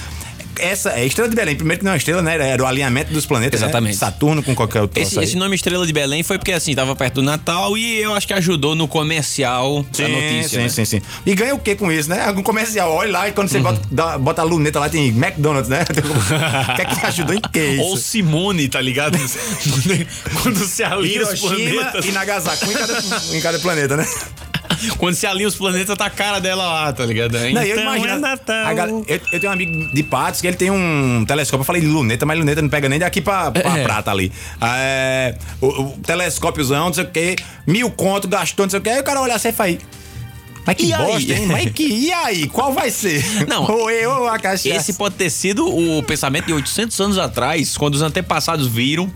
[0.60, 1.56] Essa é estrela de Belém.
[1.56, 2.36] Primeiro que não é estrela, né?
[2.50, 3.60] Era o alinhamento dos planetas.
[3.62, 3.68] né?
[3.68, 3.98] Exatamente.
[3.98, 5.02] Saturno com qualquer outro.
[5.02, 8.14] Esse, esse nome Estrela de Belém foi porque, assim, tava perto do Natal e eu
[8.14, 10.50] acho que ajudou no comercial da Sim, notícia.
[10.50, 10.70] sim, né?
[10.70, 11.02] sim, sim.
[11.26, 12.24] E ganha o que com isso, né?
[12.26, 12.92] Algum comercial.
[12.92, 15.84] Olha lá e quando você bota, dá- bota a luneta lá, tem McDonald's, né?
[15.90, 17.82] O que é ajudou em que isso?
[17.84, 19.18] Ou Simone, tá ligado?
[20.42, 22.06] Quando se alinha os planetas.
[22.06, 23.02] e Nagasaki, um em cada,
[23.34, 24.08] em cada planeta, né?
[24.98, 27.34] Quando se alinha os planetas, tá a cara dela lá, tá ligado?
[27.34, 28.14] Não, então eu imagino.
[28.14, 28.76] é Natal.
[28.76, 31.62] gal- eu, eu tenho um amigo de Patos que ele tem um telescópio.
[31.62, 33.84] Eu falei luneta, mas luneta não pega nem daqui pra, pra É.
[33.84, 34.32] prata ali.
[34.62, 37.36] É, o, o telescópiozão, não sei o quê,
[37.68, 38.90] mil conto, gastou, não sei o quê.
[38.90, 39.78] Aí o cara olha assim e faz.
[40.66, 41.06] Mas que E aí?
[41.06, 41.46] bosta, hein?
[41.48, 41.84] Mas que.
[41.88, 42.48] E aí?
[42.48, 43.24] Qual vai ser?
[43.48, 44.70] Não, Ou eu ou a cachaça?
[44.70, 49.12] Esse pode ter sido o pensamento de 800 anos atrás, quando os antepassados viram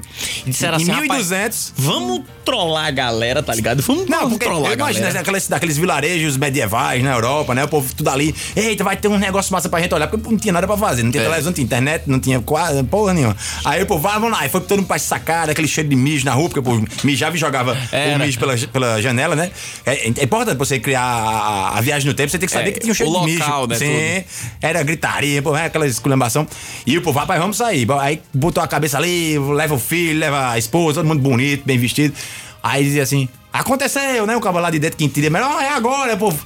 [0.46, 1.74] e disseram Em assim: rapaz, 1200.
[1.78, 3.82] vamos trollar a galera, tá ligado?
[3.82, 5.14] Vamos, Não, vamos trollar a galera.
[5.14, 7.64] né, aqueles, daqueles vilarejos medievais na Europa, né?
[7.64, 8.34] O povo tudo ali.
[8.56, 11.04] Eita, vai ter um negócio massa pra gente olhar, porque não tinha nada pra fazer.
[11.04, 11.26] Não tinha É.
[11.26, 13.36] televisão, não tinha internet, não tinha quase porra nenhuma.
[13.64, 14.46] Aí o povo, vai, vamos lá.
[14.46, 16.86] E foi todo mundo pra sacar, aquele cheiro de mijo na rua, porque o povo
[17.04, 18.16] mijava e jogava Era.
[18.18, 19.52] o mijo pela, pela janela, né?
[19.86, 21.04] É, é importante você criar
[21.34, 23.20] a, a viagem no tempo, você tem que saber É, que tinha um cheiro o
[23.22, 23.40] de mijo.
[23.44, 24.24] local, né, Sim.
[24.62, 26.48] Era gritaria, pô, é aquela esculhambação.
[26.86, 27.88] E o povo, rapaz, vamos sair.
[28.00, 31.78] Aí botou a cabeça ali, leva o filho, leva a esposa, todo mundo bonito, bem
[31.78, 32.14] vestido.
[32.62, 34.36] Aí dizia assim: aconteceu, né?
[34.38, 36.40] O cavalo lá de dentro que entendeu, mas ó, é agora, povo.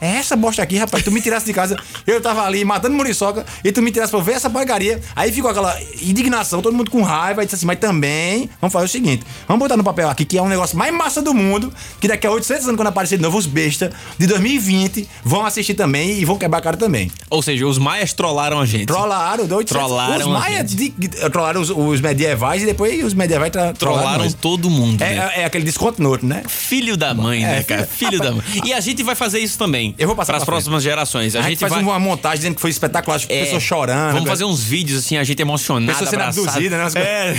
[0.00, 1.02] É essa bosta aqui, rapaz.
[1.02, 1.76] Tu me tirasse de casa,
[2.06, 5.00] eu tava ali matando muriçoca e tu me tirasse pra ver essa porcaria.
[5.14, 7.42] Aí ficou aquela indignação, todo mundo com raiva.
[7.42, 10.36] E disse assim: Mas também, vamos fazer o seguinte: vamos botar no papel aqui que
[10.38, 11.72] é um negócio mais massa do mundo.
[12.00, 15.74] Que daqui a 800 anos, quando aparecer de novo, os bestas de 2020 vão assistir
[15.74, 17.10] também e vão quebrar a cara também.
[17.30, 18.86] Ou seja, os maias trollaram a gente.
[18.86, 20.90] Trollaram, deu 800 Trollaram Os maias de-
[21.32, 24.34] trollaram os, os medievais e depois os medievais tra, Trollaram nós.
[24.34, 25.00] todo mundo.
[25.02, 25.30] É, né?
[25.36, 26.42] é, é aquele desconto no outro, né?
[26.48, 27.86] Filho da mãe, né, É, cara?
[27.86, 28.42] filho- Filho da mãe.
[28.64, 29.85] E a gente vai fazer isso também.
[29.98, 31.34] Eu vou passar para as próximas gerações.
[31.36, 34.12] A, A, gente, faz vai uma montagem dizendo que foi espetacular, as É, pessoas chorando.
[34.12, 34.30] Vamos né?
[34.30, 37.00] fazer uns vídeos assim, a gente emocionado, Pessoas sendo abduzidas, né?
[37.02, 37.34] É.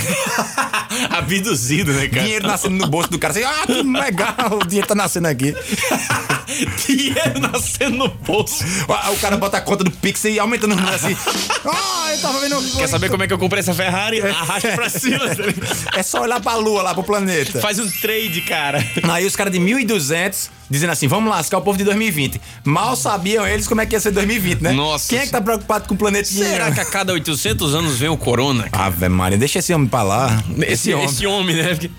[1.16, 2.22] Abduzido, né, cara?
[2.22, 3.32] Dinheiro nascendo no bolso do cara.
[3.32, 5.54] Assim, ah, que legal, o dinheiro tá nascendo aqui.
[6.86, 8.64] Dinheiro nascendo no bolso.
[9.12, 11.16] O cara bota a conta do Pix e aumentando o número assim.
[11.70, 12.76] Ah, eu tava vendo.
[12.78, 14.22] Quer saber como é que eu comprei essa Ferrari?
[14.22, 15.18] Arrasta pra cima.
[15.18, 15.98] tá?
[15.98, 17.60] É só olhar pra lua, lá pro planeta.
[17.60, 18.82] Faz um trade, cara.
[19.10, 22.40] Aí os caras de 1200 dizendo assim: vamos lascar o povo de 2020.
[22.64, 24.72] Mal sabiam eles como é que ia ser 2020, né?
[24.72, 25.08] Nossa.
[25.10, 26.44] Quem é que tá preocupado com o planetinha?
[26.46, 28.68] Será que a cada 800 anos vem o corona?
[28.68, 28.86] cara?
[28.86, 30.42] Ave Maria, deixa esse homem pra lá.
[30.66, 31.68] Esse, esse homem, né?
[31.74, 31.90] Porque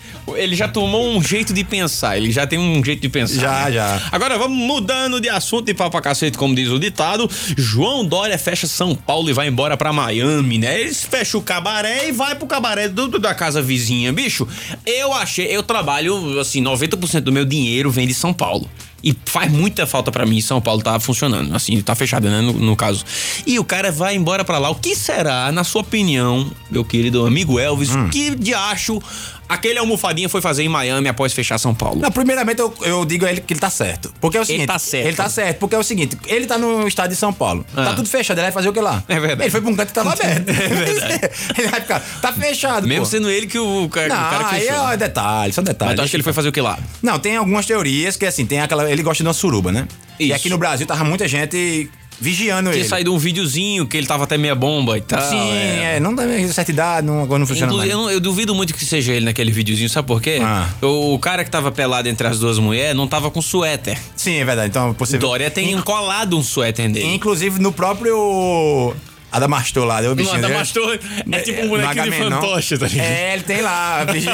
[0.41, 3.39] ele já tomou um jeito de pensar, ele já tem um jeito de pensar.
[3.41, 3.71] Já, né?
[3.71, 4.01] já.
[4.11, 7.29] Agora vamos mudando de assunto e pau pra cacete, como diz o ditado.
[7.57, 10.79] João Dória fecha São Paulo e vai embora pra Miami, né?
[10.81, 14.13] Eles fecham o cabaré e vai pro cabaré do, do- da casa vizinha.
[14.13, 14.47] Bicho,
[14.85, 18.58] eu achei, eu trabalho, assim, 90% do meu dinheiro vem de São Paulo.
[18.59, 18.88] Пол.
[19.03, 21.55] E faz muita falta pra mim São Paulo tá funcionando.
[21.55, 22.41] Assim, tá fechado, né?
[22.41, 23.05] No, no caso.
[23.45, 24.69] E o cara vai embora pra lá.
[24.69, 28.05] O que será, na sua opinião, meu querido amigo Elvis, Hum.
[28.05, 29.01] o que de acho
[29.47, 31.99] aquele almofadinha foi fazer em Miami após fechar São Paulo?
[31.99, 34.13] Não, primeiramente eu, eu digo a ele que ele tá certo.
[34.21, 34.67] Porque é o seguinte.
[34.67, 35.07] tá certo.
[35.07, 37.65] Ele tá certo, porque é o seguinte, ele tá no estado de São Paulo.
[37.73, 37.93] Tá Ah.
[37.95, 39.03] tudo fechado, ele vai fazer o que lá?
[39.07, 39.43] É verdade.
[39.43, 40.49] Ele foi pra um canto que tava aberto.
[40.49, 41.19] É verdade.
[41.57, 41.99] ele vai ficar.
[42.21, 42.87] Tá fechado.
[42.87, 43.09] Mesmo pô.
[43.09, 44.89] sendo ele que o, o cara, Não, o cara que aí fechou.
[44.91, 45.89] é detalhe, só detalhe.
[45.91, 46.77] Mas tu acha que ele foi fazer o que lá?
[47.01, 48.88] Não, tem algumas teorias que assim, tem aquela.
[48.91, 49.87] Ele gosta de uma suruba, né?
[50.19, 50.35] E Isso.
[50.35, 51.89] aqui no Brasil tava muita gente
[52.21, 52.89] vigiando Tinha ele.
[52.89, 55.21] saído um videozinho que ele tava até meia bomba e tal.
[55.21, 55.99] Sim, é.
[55.99, 57.89] não dá certa idade, não, agora não funciona mais.
[57.89, 60.39] eu, eu duvido muito que seja ele naquele videozinho, sabe por quê?
[60.41, 60.67] Ah.
[60.81, 63.97] O, o cara que tava pelado entre as duas mulheres não tava com suéter.
[64.15, 64.69] Sim, é verdade.
[64.69, 67.13] Então, você Dória tem colado um suéter nele.
[67.13, 68.93] Inclusive no próprio.
[69.31, 70.47] Adamastor lá, deu o bichinho dele.
[70.47, 70.99] Adamastor
[71.31, 73.05] é tipo um bonequinho de fantoche, tá ligado?
[73.07, 74.05] É, ele tem lá.
[74.05, 74.29] bicho,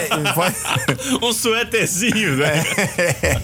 [1.21, 2.63] um suéterzinho, né?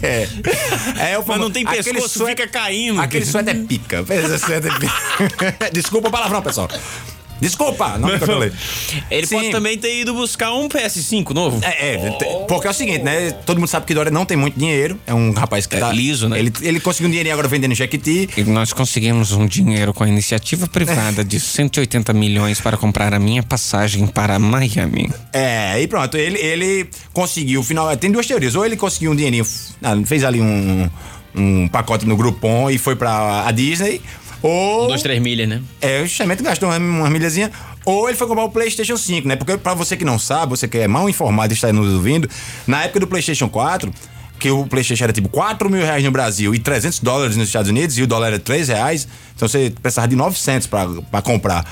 [0.02, 3.02] É, é o Mas não tem aquele pescoço, suéter- fica caindo.
[3.02, 4.06] Aquele suéter é pica.
[4.10, 5.70] Esse suéter é pica.
[5.74, 6.70] Desculpa o palavrão, pessoal.
[7.42, 8.52] Desculpa, não me controlei.
[9.10, 9.36] Ele Sim.
[9.36, 11.60] pode também ter ido buscar um PS5 novo.
[11.64, 13.32] É, é, te- porque é o seguinte, né?
[13.32, 15.00] Todo mundo sabe que Dória não tem muito dinheiro.
[15.08, 15.92] É um rapaz que É tá.
[15.92, 16.38] liso, né?
[16.40, 18.30] Ele, ele conseguiu um dinheirinho agora vendendo Jequiti.
[18.38, 23.20] E nós conseguimos um dinheiro com a iniciativa privada de 180 milhões para comprar a
[23.20, 25.10] minha passagem para Miami.
[25.34, 28.54] É, e pronto, ele, ele conseguiu, final, tem duas teorias.
[28.56, 29.46] Ou ele conseguiu um dinheirinho,
[29.82, 30.88] ah, fez ali um,
[31.36, 34.00] um pacote no Groupon e foi pra a Disney.
[34.42, 34.88] Ou.
[34.88, 35.62] Dois, três milhas, né?
[35.80, 37.52] É, justamente gastou uma, uma milhazinha.
[37.86, 39.36] Ou ele foi comprar o PlayStation 5, né?
[39.36, 42.30] Porque pra você que não sabe, você que é mal informado e está nos ouvindo,
[42.68, 43.92] na época do PlayStation 4,
[44.40, 47.70] que o PlayStation era tipo 4 mil reais no Brasil e 300 dólares nos Estados
[47.70, 51.66] Unidos e o dólar era 3 reais, então você precisava de 900 pra, pra comprar.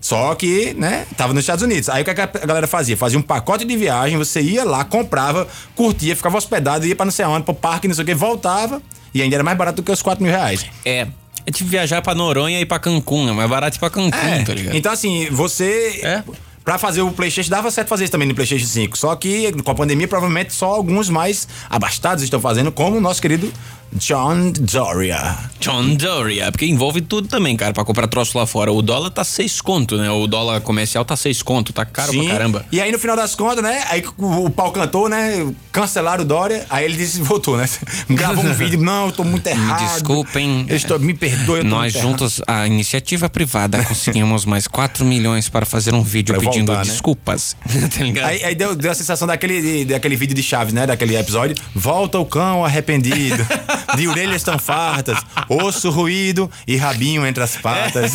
[0.00, 1.88] Só que, né, tava nos Estados Unidos.
[1.88, 2.96] Aí o que a galera fazia?
[2.96, 7.12] Fazia um pacote de viagem, você ia lá, comprava, curtia, ficava hospedado, ia pra não
[7.12, 8.80] sei onde, pro parque, não sei o que, voltava
[9.12, 10.66] e ainda era mais barato do que os 4 mil reais.
[10.84, 11.08] É.
[11.46, 13.28] É tipo viajar pra Noronha e pra Cancún.
[13.28, 14.76] É mais barato ir pra Cancún, tá ligado?
[14.76, 16.00] Então, assim, você.
[16.02, 16.22] É.
[16.64, 18.98] Pra fazer o PlayStation, dava certo fazer isso também no PlayStation 5.
[18.98, 23.22] Só que com a pandemia, provavelmente só alguns mais abastados estão fazendo, como o nosso
[23.22, 23.52] querido
[23.92, 25.36] John Doria.
[25.60, 28.72] John Doria, porque envolve tudo também, cara, pra comprar troço lá fora.
[28.72, 30.10] O dólar tá seis conto, né?
[30.10, 32.24] O dólar comercial tá seis conto, tá caro Sim.
[32.24, 32.66] pra caramba.
[32.70, 33.84] E aí, no final das contas, né?
[33.88, 35.46] Aí o, o pau cantou, né?
[35.72, 36.66] Cancelaram o Dória.
[36.68, 37.68] Aí ele disse, voltou, né?
[38.10, 38.80] Gravou um vídeo.
[38.80, 39.80] Não, eu tô muito errado.
[39.82, 40.66] Me desculpem.
[40.68, 44.66] Eu estou, me perdoe, eu tô Nós muito errado." juntos, a iniciativa privada, conseguimos mais
[44.66, 46.90] 4 milhões para fazer um vídeo Pra pedindo voltar, né?
[46.90, 47.56] desculpas.
[47.96, 48.26] tá ligado?
[48.28, 50.86] Aí, aí deu, deu a sensação daquele, daquele vídeo de Chaves, né?
[50.86, 51.56] Daquele episódio.
[51.74, 53.46] Volta o cão arrependido,
[53.96, 55.18] de orelhas tão fartas,
[55.48, 58.12] osso ruído e rabinho entre as patas.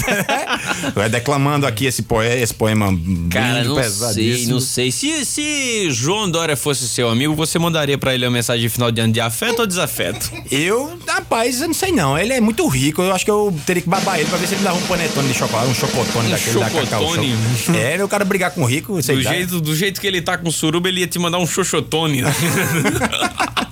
[0.93, 2.87] Vai declamando aqui esse, poe, esse poema
[3.29, 4.91] Cara, não sei, não sei.
[4.91, 8.91] Se, se João Dória fosse seu amigo, você mandaria pra ele uma mensagem de final
[8.91, 10.31] de ano de afeto ou desafeto?
[10.49, 12.17] Eu, rapaz, eu não sei não.
[12.17, 13.01] Ele é muito rico.
[13.01, 15.27] Eu acho que eu teria que babar ele pra ver se ele dava um panetone
[15.27, 17.37] de chocolate, um chocotone Um daquele da Cacau chocotone?
[17.57, 17.75] Show.
[17.75, 20.37] É, o cara brigar com o rico, sei Do jeito, do jeito que ele tá
[20.37, 22.23] com suruba, ele ia te mandar um xoxotone.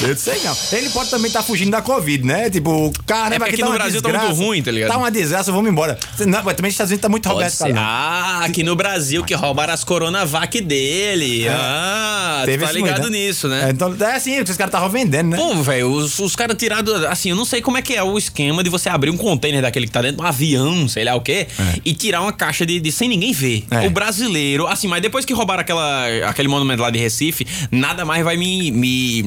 [0.00, 0.56] Eu não sei não.
[0.72, 2.48] Ele pode também estar fugindo da Covid, né?
[2.48, 4.42] Tipo, caramba, É aqui aqui tá no Brasil tá muito desgraça.
[4.44, 4.90] ruim, tá ligado?
[4.90, 5.98] Tá uma desgraça, vamos embora.
[6.20, 7.74] Não, mas também os Estados Unidos tá muito Pode Roberto ser.
[7.74, 7.80] Carlos.
[7.82, 11.48] Ah, aqui no Brasil que roubaram as Coronavac dele.
[11.48, 13.18] Ah, tu Teve tá ligado muito, né?
[13.18, 13.66] nisso, né?
[13.66, 15.36] É, então, é assim, os caras estavam vendendo, né?
[15.36, 16.94] Pô, velho, os, os caras tiraram.
[17.08, 19.60] Assim, eu não sei como é que é o esquema de você abrir um container
[19.62, 21.48] daquele que tá dentro de um avião, sei lá o quê,
[21.84, 23.64] e tirar uma caixa de, de sem ninguém ver.
[23.70, 23.86] É.
[23.86, 28.24] O brasileiro, assim, mas depois que roubaram aquela, aquele monumento lá de Recife, nada mais
[28.24, 29.22] vai me, me,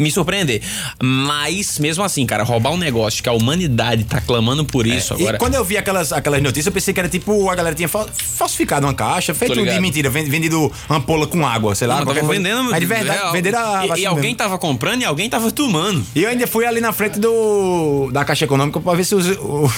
[0.00, 0.62] me surpreender.
[1.02, 5.32] Mas, mesmo assim, cara, roubar um negócio que a humanidade tá clamando por isso agora.
[5.32, 7.74] É, E quando eu vi aquelas, aquelas notícias, eu pensei que era tipo, a galera
[7.74, 11.98] tinha fal- falsificado uma caixa, feito de mentira, ven- vendido ampola com água, sei lá.
[12.04, 12.64] Não, tava vendendo.
[12.70, 14.36] Mas de verdade, é, venderam a e- E, vacina alguém mesmo.
[14.38, 16.04] tava comprando e alguém tava tomando.
[16.14, 19.26] E eu ainda fui ali na frente do da Caixa Econômica pra ver se os.
[19.38, 19.70] O,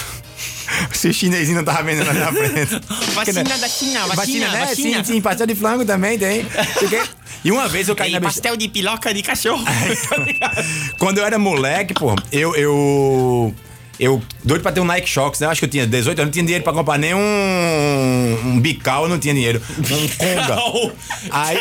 [0.92, 2.80] se o chinesinho não tava vendendo ali na frente.
[3.14, 4.66] Vacina né, da China, vacina, né?
[4.66, 5.04] vacina.
[5.04, 6.46] Sim, sim, pastel de flango também tem.
[7.44, 8.50] E uma vez eu caí E na besteira.
[8.50, 9.64] pastel de piloca de cachorro.
[10.08, 10.64] Tá ligado?
[10.98, 12.54] Quando eu era moleque, pô, eu.
[12.56, 13.54] eu
[14.00, 15.46] eu, doido pra ter um Nike Shox, né?
[15.46, 18.58] Eu acho que eu tinha 18 anos, não tinha dinheiro pra comprar nem um, um
[18.60, 19.62] bical, eu não tinha dinheiro.
[19.78, 20.92] Um conga.
[21.30, 21.58] Aí,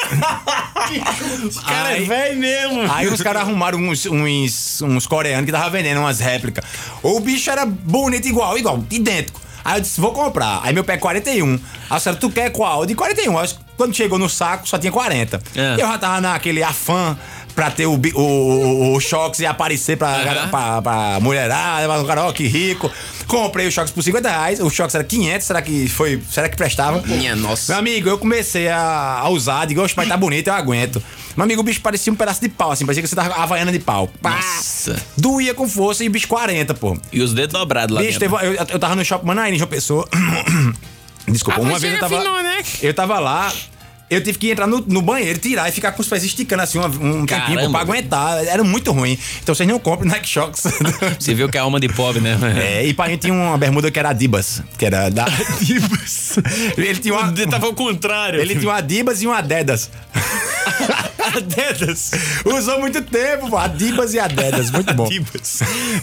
[1.68, 2.92] Cara, é velho mesmo.
[2.92, 6.66] aí os caras arrumaram uns, uns, uns coreanos que tava vendendo umas réplicas.
[7.04, 9.40] O bicho era bonito igual, igual, idêntico.
[9.64, 10.62] Aí eu disse, vou comprar.
[10.64, 11.60] Aí meu pé é 41.
[11.90, 12.86] Aí senhora, tu quer qual?
[12.86, 13.38] De 41.
[13.38, 15.42] Aí, quando chegou no saco, só tinha 40.
[15.56, 15.74] É.
[15.76, 17.18] Eu já tava naquele afã
[17.56, 20.48] pra ter o, o, o, o Shox e aparecer pra, Aham.
[20.50, 22.90] pra, pra mulherada, o cara, ó, que rico.
[23.28, 26.56] Comprei o Shox por 50 reais, o Shox era 500, será que foi, será que
[26.56, 27.02] prestava?
[27.06, 27.74] Minha nossa.
[27.74, 31.02] Meu amigo, eu comecei a, a usar, digo, oxe, mas tá bonito, eu aguento.
[31.36, 33.72] Meu amigo, o bicho parecia um pedaço de pau, assim, parecia que você tava havaiana
[33.72, 34.08] de pau.
[34.22, 34.32] Pá!
[34.38, 35.02] Nossa.
[35.18, 36.98] Doía com força e o bicho 40, pô.
[37.12, 38.38] E os dedos dobrados lá Bicho, dentro.
[38.38, 40.08] teve, eu, eu tava no shopping Manaíra, em João Pessoa.
[41.28, 42.18] Desculpa, Ah, uma vez eu tava.
[42.18, 42.62] afinou, né?
[42.82, 43.52] Eu tava lá.
[44.10, 46.78] Eu tive que entrar no, no banheiro, tirar e ficar com os pés esticando assim
[46.78, 48.44] uma- um tempinho pra aguentar.
[48.46, 49.18] Era muito ruim.
[49.42, 50.64] Então vocês não comprem Nike Shox.
[51.18, 52.38] Você viu que é alma de pobre, né?
[52.62, 55.24] É, e pra gente tinha uma bermuda que era Adibas, que era da
[55.56, 56.38] Adibas.
[56.78, 57.32] Ele tinha uma.
[57.50, 58.42] Tava ao contrário.
[58.42, 59.90] Ele tinha uma Adibas e uma Adedas.
[61.22, 62.12] Adedas.
[62.46, 63.58] Usou muito tempo, pô.
[63.58, 64.72] Adibas e Adedas.
[64.72, 65.08] Muito bom.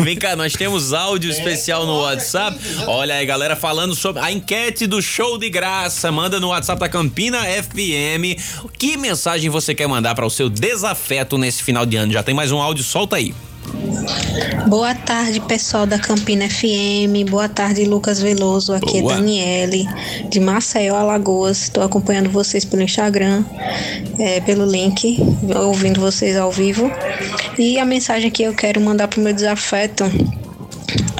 [0.00, 2.58] Vem cá, nós temos áudio especial no WhatsApp.
[2.86, 6.10] Olha aí, galera, falando sobre a enquete do show de graça.
[6.12, 8.38] Manda no WhatsApp da Campina FM.
[8.78, 12.12] Que mensagem você quer mandar para o seu desafeto nesse final de ano?
[12.12, 13.34] Já tem mais um áudio, solta aí.
[14.68, 17.28] Boa tarde, pessoal da Campina FM.
[17.30, 18.74] Boa tarde, Lucas Veloso.
[18.74, 19.14] Aqui Boa.
[19.14, 19.88] é Daniele,
[20.28, 21.62] de Maceió, Alagoas.
[21.62, 23.44] Estou acompanhando vocês pelo Instagram,
[24.18, 25.18] é, pelo link,
[25.56, 26.90] ouvindo vocês ao vivo.
[27.58, 30.04] E a mensagem que eu quero mandar pro meu desafeto.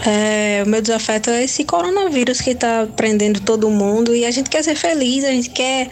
[0.07, 4.49] É, o meu desafeto é esse coronavírus que tá prendendo todo mundo e a gente
[4.49, 5.89] quer ser feliz, a gente quer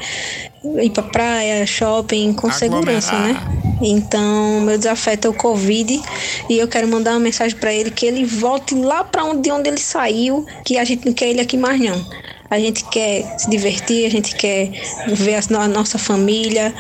[0.65, 3.66] ir pra praia, shopping com segurança, né?
[3.81, 6.01] Então, meu desafeto é o Covid
[6.49, 9.51] e eu quero mandar uma mensagem pra ele que ele volte lá pra onde, de
[9.51, 12.05] onde ele saiu, que a gente não quer ele aqui mais não.
[12.49, 14.71] A gente quer se divertir, a gente quer
[15.09, 16.73] ver a nossa família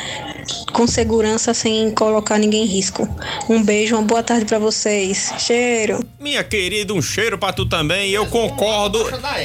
[0.72, 3.08] com segurança sem colocar ninguém em risco.
[3.48, 5.32] Um beijo, uma boa tarde pra vocês.
[5.38, 6.04] Cheiro.
[6.20, 8.10] Minha querida, um cheiro pra tu também.
[8.10, 9.02] Eu concordo.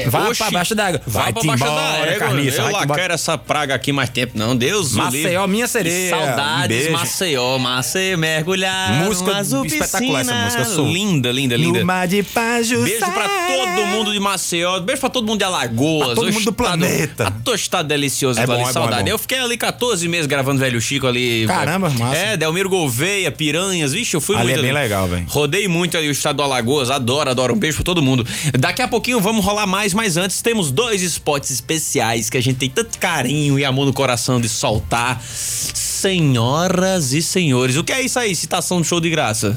[0.08, 1.02] Vai pra baixo d'água.
[1.06, 1.64] Vai pra Vai-te baixo
[2.12, 4.56] da carniça, Eu lá quero essa praga aqui mais tempo, não.
[4.56, 5.48] Deus Maceió, livre.
[5.52, 6.16] minha sereia.
[6.16, 6.92] Um Saudades, beijo.
[6.92, 7.58] Maceió.
[7.58, 8.94] Maceió, mergulhar.
[9.06, 10.88] Música espetacular essa música, sou.
[10.88, 11.84] Linda, linda, linda.
[11.86, 12.84] Mar de Pajuçara.
[12.86, 14.80] Beijo pra todo mundo de Maceió.
[14.80, 16.06] Beijo pra todo mundo de Alagoas.
[16.08, 17.28] Pra todo mundo do estado- planeta.
[17.28, 19.04] A tua estado delicioso, É bom, ali, é bom, é saudade.
[19.04, 19.10] bom.
[19.10, 21.46] Eu fiquei ali 14 meses gravando Velho Chico ali.
[21.48, 22.18] Caramba, massa.
[22.18, 23.94] É, Delmiro Gouveia, Piranhas.
[23.94, 24.60] Vixe, eu fui Ali muito.
[24.60, 25.26] é bem legal, velho.
[25.30, 26.90] Rodei muito ali o estado do Alagoas.
[26.90, 27.54] Adoro, adoro.
[27.54, 28.28] Um beijo pra todo mundo.
[28.60, 32.58] Daqui a pouquinho vamos rolar mais, mas antes temos dois spots especiais que a gente
[32.58, 35.22] tem tanto carinho e amor no coração de soltar.
[35.24, 38.36] Senhoras e senhores, o que é isso aí?
[38.36, 39.56] Citação de show de graça.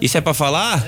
[0.00, 0.84] Isso é pra falar?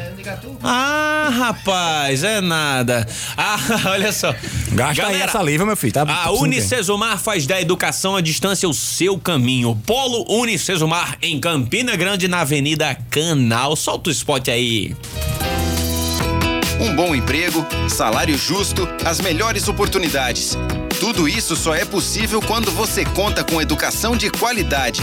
[0.63, 3.07] Ah, rapaz, é nada.
[3.37, 3.59] Ah,
[3.91, 4.35] olha só.
[4.73, 5.93] Gasta aí Galera, a saliva, meu filho.
[5.93, 6.31] Tá, a?
[6.33, 9.81] Unicesumar faz da educação à distância o seu caminho.
[9.87, 13.77] Polo Unicesumar em Campina Grande, na Avenida Canal.
[13.77, 14.97] Solta o spot aí.
[16.81, 20.57] Um bom emprego, salário justo, as melhores oportunidades.
[21.01, 25.01] Tudo isso só é possível quando você conta com educação de qualidade.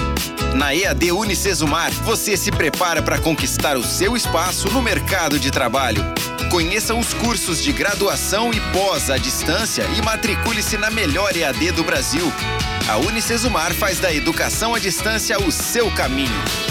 [0.56, 6.04] Na EAD Unicesumar, você se prepara para conquistar o seu espaço no mercado de trabalho.
[6.50, 11.84] Conheça os cursos de graduação e pós à distância e matricule-se na melhor EAD do
[11.84, 12.32] Brasil.
[12.90, 16.71] A Unicesumar faz da educação à distância o seu caminho.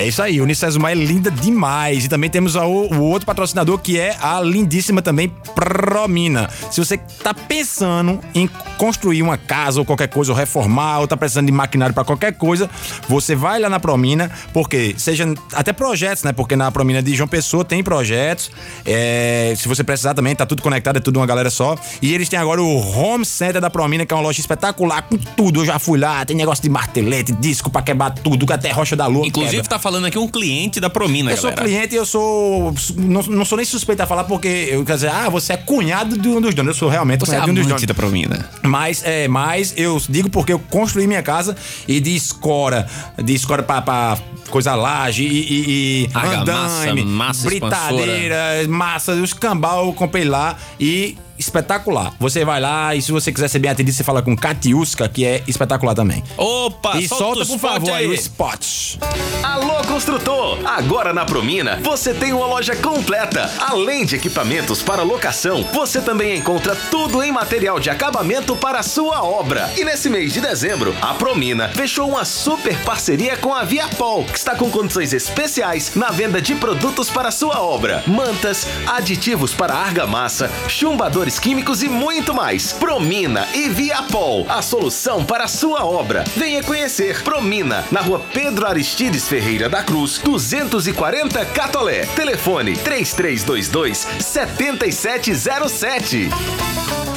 [0.00, 2.06] É isso aí, Unicesumar é linda demais.
[2.06, 6.48] E também temos a o, outro patrocinador que é a lindíssima também Promina.
[6.70, 8.48] Se você tá pensando em
[8.78, 12.32] construir uma casa ou qualquer coisa, ou reformar, ou tá precisando de maquinário para qualquer
[12.32, 12.70] coisa,
[13.06, 16.32] você vai lá na Promina, porque seja até projetos, né?
[16.32, 18.50] Porque na Promina de João Pessoa tem projetos.
[18.86, 21.76] É, se você precisar também, tá tudo conectado, é tudo uma galera só.
[22.00, 25.18] E eles têm agora o Home Center da Promina, que é uma loja espetacular com
[25.18, 25.60] tudo.
[25.60, 29.06] Eu já fui lá, tem negócio de martelete, disco pra quebrar tudo, até rocha da
[29.06, 29.26] lua.
[29.26, 29.68] Inclusive, quebra.
[29.68, 31.66] tá falando aqui um cliente da Promina, Eu sou galera.
[31.68, 32.72] cliente e eu sou.
[32.96, 36.16] Não, não sou nem suspeito a falar porque eu quero dizer, ah, você é cunhado
[36.16, 36.74] de um dos donos.
[36.76, 37.84] Eu sou realmente Você é cunhado de um dos donos.
[37.84, 38.48] da Promina.
[38.62, 41.56] Mas, é, mas eu digo porque eu construí minha casa
[41.88, 42.86] e de escora,
[43.22, 44.18] de escora pra, pra
[44.48, 48.36] coisa laje e, e, e andaime, massa britadeira,
[48.68, 52.12] massa, os cambal eu comprei lá e espetacular.
[52.20, 55.24] Você vai lá e se você quiser ser bem atendido, você fala com Katiuska, que
[55.24, 56.22] é espetacular também.
[56.36, 58.06] Opa, e solta solta, por spot favor, aí aí.
[58.06, 58.96] o spot.
[59.42, 60.58] Alô, construtor!
[60.64, 63.50] Agora na Promina você tem uma loja completa.
[63.58, 68.82] Além de equipamentos para locação, você também encontra tudo em material de acabamento para a
[68.82, 69.70] sua obra.
[69.76, 74.38] E nesse mês de dezembro, a Promina fechou uma super parceria com a Viapol, que
[74.38, 79.74] está com condições especiais na venda de produtos para a sua obra: mantas, aditivos para
[79.74, 82.72] argamassa, chumbadores químicos e muito mais.
[82.72, 86.24] Promina e Viapol, a solução para a sua obra.
[86.36, 92.06] Venha conhecer Promina, na rua Pedro Aristides Ferreira da Cruz, 240 Catolé.
[92.06, 96.28] Telefone 3322 7707.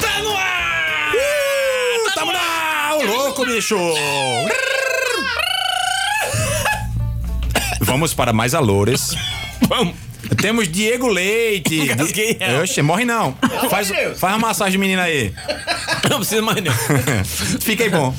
[0.02, 1.12] Tá no ar!
[2.14, 3.78] Tamo lá, o louco, bicho!
[7.80, 9.16] Vamos para mais alores.
[9.68, 10.03] Vamos.
[10.42, 11.76] Temos Diego Leite.
[11.76, 12.44] Engasguei, Di...
[12.62, 13.36] Oxe, morre não.
[13.70, 15.34] Faz, faz uma massagem, menina aí.
[16.10, 16.74] Não precisa mais não.
[17.62, 18.14] Fiquei bom.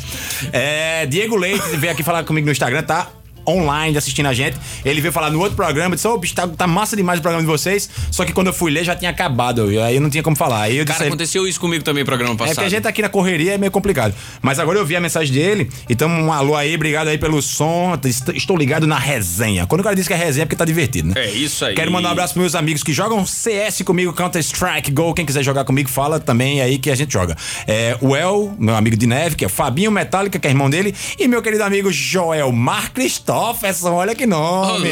[0.53, 3.11] É, Diego Leite veio aqui falar comigo no Instagram, tá?
[3.47, 4.57] Online assistindo a gente.
[4.85, 7.43] Ele veio falar no outro programa, disse: Ô, bicho, tá, tá massa demais o programa
[7.43, 7.89] de vocês.
[8.11, 9.71] Só que quando eu fui ler já tinha acabado.
[9.73, 10.63] E aí eu não tinha como falar.
[10.63, 12.55] Aí eu disse, Cara, aconteceu isso comigo também no programa é passado.
[12.55, 14.15] porque a gente tá aqui na correria é meio complicado.
[14.43, 15.71] Mas agora eu vi a mensagem dele.
[15.89, 17.99] Então, um alô aí, obrigado aí pelo som.
[18.05, 19.67] Est- Estou ligado na resenha.
[19.67, 21.15] Quando o cara diz que é resenha é porque tá divertido, né?
[21.17, 21.75] É isso aí.
[21.75, 25.15] Quero mandar um abraço pros meus amigos que jogam CS comigo, Counter-Strike, Go.
[25.15, 27.37] Quem quiser jogar comigo, fala também aí que a gente joga.
[27.67, 30.69] É, o El, meu amigo de neve, que é o Fabinho Metallica, que é irmão
[30.71, 30.95] dele.
[31.19, 32.91] E meu querido amigo Joel Mar
[33.39, 33.93] Christopherson.
[33.95, 34.91] Olha que nome.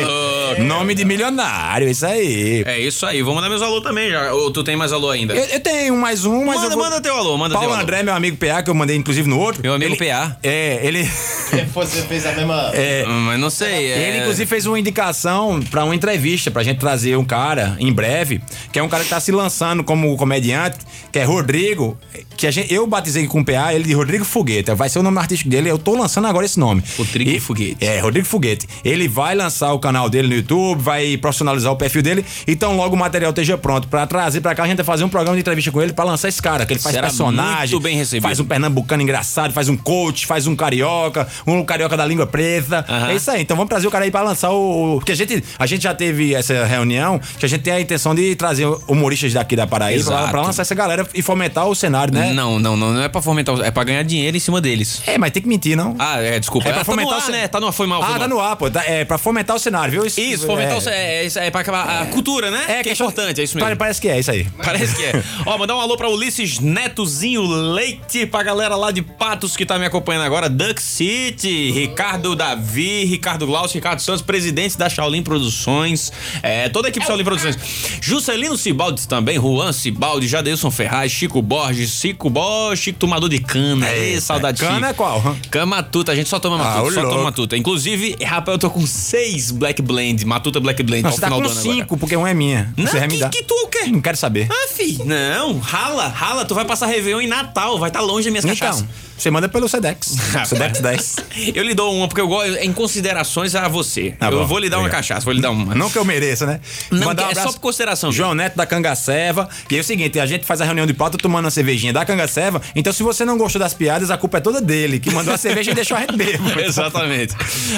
[0.67, 2.63] nome de milionário, isso aí.
[2.67, 3.23] É isso aí.
[3.23, 4.33] Vou mandar meus alô também já.
[4.33, 5.35] Ou tu tem mais alô ainda?
[5.35, 6.85] Eu, eu tenho mais um, mas Manda- eu vou...
[6.85, 7.83] manda teu alô, manda Paulo teu alô.
[7.83, 9.63] André, meu amigo PA, que eu mandei inclusive no outro.
[9.63, 10.37] Meu amigo ele, PA.
[10.43, 11.05] É, ele...
[11.75, 12.71] Você fez a mesma.
[12.75, 13.93] É, Mas não sei.
[13.93, 17.93] é- Ele, inclusive, fez uma indicação pra uma entrevista, pra gente trazer um cara em
[17.93, 18.41] breve,
[18.73, 20.79] que é um cara que tá se lançando como comediante,
[21.11, 21.97] que é Rodrigo,
[22.37, 24.73] que a gente, eu batizei com o PA, ele de Rodrigo Foguete.
[24.75, 26.83] Vai ser o nome artístico dele, eu tô lançando agora esse nome.
[26.97, 27.77] Rodrigo E- Foguete.
[27.85, 28.67] É, Rodrigo Foguete.
[28.85, 32.97] Ele vai lançar o canal dele no YouTube, vai profissionalizar o perfil dele, então logo
[32.97, 35.41] o material esteja pronto pra trazer pra cá, a gente vai fazer um programa de
[35.43, 38.23] entrevista com ele pra lançar esse cara, que ele faz Será personagem, muito bem recebido.
[38.23, 42.85] faz um pernambucano engraçado, faz um coach, faz um carioca, um carioca da língua preta.
[42.89, 43.11] Aham.
[43.11, 43.43] É isso aí.
[43.43, 44.95] Então vamos trazer o cara aí pra lançar o.
[44.95, 47.81] o- Porque a gente, a gente já teve essa reunião que a gente tem a
[47.81, 52.15] intenção de trazer humoristas daqui da Paraíba pra lançar essa galera e fomentar o cenário,
[52.15, 52.33] né?
[52.33, 55.03] Não, não, não, não é pra fomentar, é pra ganhar dinheiro em cima deles.
[55.07, 55.95] É, mas tem que mentir, não?
[55.99, 56.69] Ah, é, desculpa.
[56.69, 57.49] É pra Ah, fomentar tá o ar, cen- né?
[57.49, 58.22] Tá ar, foi mal, foi Ah, mal.
[58.23, 58.71] Tá no ar, pô.
[58.71, 60.07] Tá- É pra fomentar o cenário, viu?
[60.07, 60.77] Isso, fomentar é.
[60.77, 62.65] o ce- é, é, é pra acabar a cultura, né?
[62.69, 63.67] É, que é importante, é isso mesmo.
[63.67, 64.47] Pare- Parece que é isso aí.
[64.63, 65.23] Parece que é.
[65.47, 69.79] Ó, mandar um alô pra Ulisses Netozinho Leite, pra galera lá de Patos que tá
[69.79, 70.49] me acompanhando agora.
[70.49, 76.13] Duck City, Ricardo Davi, Ricardo Glaucio, Ricardo Santos, presidente da Shaolin Produções.
[76.43, 77.57] É, toda a equipe Shaolin Produções.
[78.01, 83.89] Juscelino Cibaldi também, Juan Cibaldi, Jadeilson Ferraz, Chico Borges, Chico Borges, Chico Tomador de Cana.
[83.91, 84.87] Ê, saudade Cana Chico.
[84.87, 85.37] é qual?
[85.51, 87.11] Cana Matuta, a gente só toma Ah, Matuta, só louco.
[87.17, 87.57] toma Matuta.
[87.57, 91.27] Inclusive, rapaz, eu tô com seis Black Blend, Matuta Black Blend Não, ao você tá
[91.29, 91.77] final com do ano agora.
[91.77, 92.73] cinco, porque um é minha.
[92.77, 93.31] Não, você vai me que, dar.
[93.31, 93.87] que tu quê?
[93.91, 94.49] Não quero saber.
[94.51, 98.45] Ah, fi, não, rala, rala, tu vai passar Réveillon em Natal, vai estar longe das
[98.45, 98.85] minhas cachaças.
[99.23, 100.17] Você manda pelo Sedex.
[100.45, 101.17] Sedex 10.
[101.55, 104.17] Eu lhe dou uma, porque eu gosto em considerações a você.
[104.19, 104.99] Tá eu bom, vou lhe dar uma obrigado.
[104.99, 105.77] cachaça, vou lhe dar uma.
[105.77, 106.61] Não que eu mereça, né?
[106.91, 108.11] Não, Mandar um é só por consideração.
[108.11, 109.49] João Neto da Cangaceva.
[109.71, 112.05] E é o seguinte, a gente faz a reunião de pauta tomando uma cervejinha da
[112.05, 112.61] Cangaceva.
[112.75, 115.39] Então, se você não gostou das piadas, a culpa é toda dele, que mandou a
[115.39, 116.59] cerveja e deixou a gente bêbado.
[116.61, 117.33] Exatamente.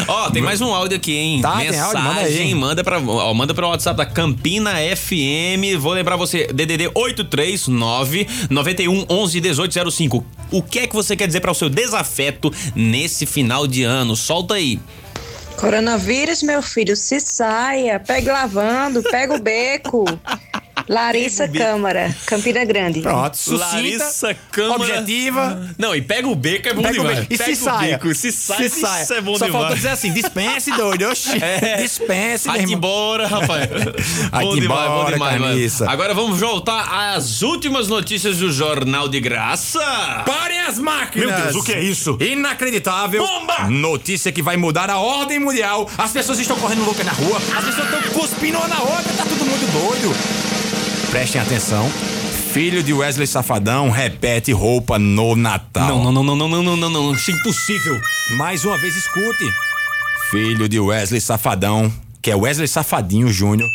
[0.09, 1.42] Ó, tem mais um áudio aqui, hein?
[1.42, 2.03] Tá, tem Mensagem, áudio?
[2.03, 2.55] Manda aí.
[2.55, 5.78] manda pra, ó, manda pra WhatsApp da Campina FM.
[5.78, 10.24] Vou lembrar você, DDD 839 91 11 1805.
[10.51, 14.16] O que é que você quer dizer para o seu desafeto nesse final de ano?
[14.16, 14.80] Solta aí.
[15.57, 20.05] Coronavírus, meu filho, se saia, pegue lavando, pega o beco.
[20.89, 23.01] Larissa Câmara, Campina Grande.
[23.01, 24.82] Pronto, sucinta, Larissa Câmara.
[24.82, 25.70] objetiva.
[25.78, 27.18] Não, e pega o beco é bom Pega o demais.
[27.20, 27.32] beco.
[27.35, 27.99] E Pega se saia.
[27.99, 29.03] beco, se saia, Se saia.
[29.03, 29.53] isso é bom Só demais.
[29.62, 31.07] faltou dizer assim, dispense, doido.
[31.09, 31.39] Oxi.
[31.45, 31.76] É.
[31.82, 33.68] Dispense, Vai embora, rapaz.
[34.30, 35.55] Vai bom demais, bom demais, mano.
[35.55, 35.91] camisa.
[35.91, 39.80] Agora vamos voltar às últimas notícias do Jornal de Graça.
[40.26, 41.28] Parem as máquinas!
[41.28, 42.16] Meu Deus, o que é isso?
[42.20, 43.26] Inacreditável!
[43.26, 43.68] Bomba!
[43.68, 45.89] Notícia que vai mudar a ordem mundial.
[45.99, 49.24] As pessoas estão correndo louca na rua, as pessoas estão cuspindo uma na outra, tá
[49.24, 50.43] todo mundo doido
[51.14, 51.88] prestem atenção.
[52.52, 55.86] Filho de Wesley Safadão repete roupa no Natal.
[55.86, 58.00] Não, não, não, não, não, não, não, não, isso é impossível.
[58.30, 59.44] Mais uma vez, escute.
[60.28, 63.70] Filho de Wesley Safadão, que é Wesley Safadinho Júnior,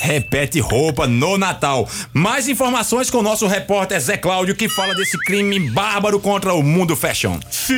[0.00, 1.88] repete roupa no Natal.
[2.12, 6.62] Mais informações com o nosso repórter Zé Cláudio, que fala desse crime bárbaro contra o
[6.62, 7.38] mundo fashion.
[7.50, 7.74] Sim,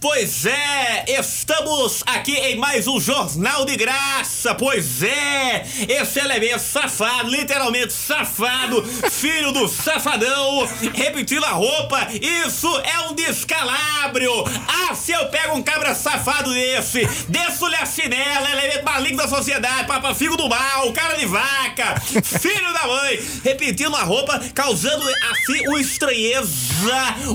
[0.00, 4.54] pois é, estamos aqui em mais um Jornal de Graça.
[4.54, 13.08] Pois é, esse elemento safado, literalmente safado, filho do safadão, repetindo a roupa, isso é
[13.08, 14.44] um descalabro.
[14.66, 19.86] Ah, se eu pego um cabra safado desse, desço-lhe a chinela, elemento maligno da sociedade,
[19.86, 25.66] papa filho do mal, cara de vaca, filho da mãe, repetindo a roupa, causando assim
[25.66, 26.52] uma estranheza,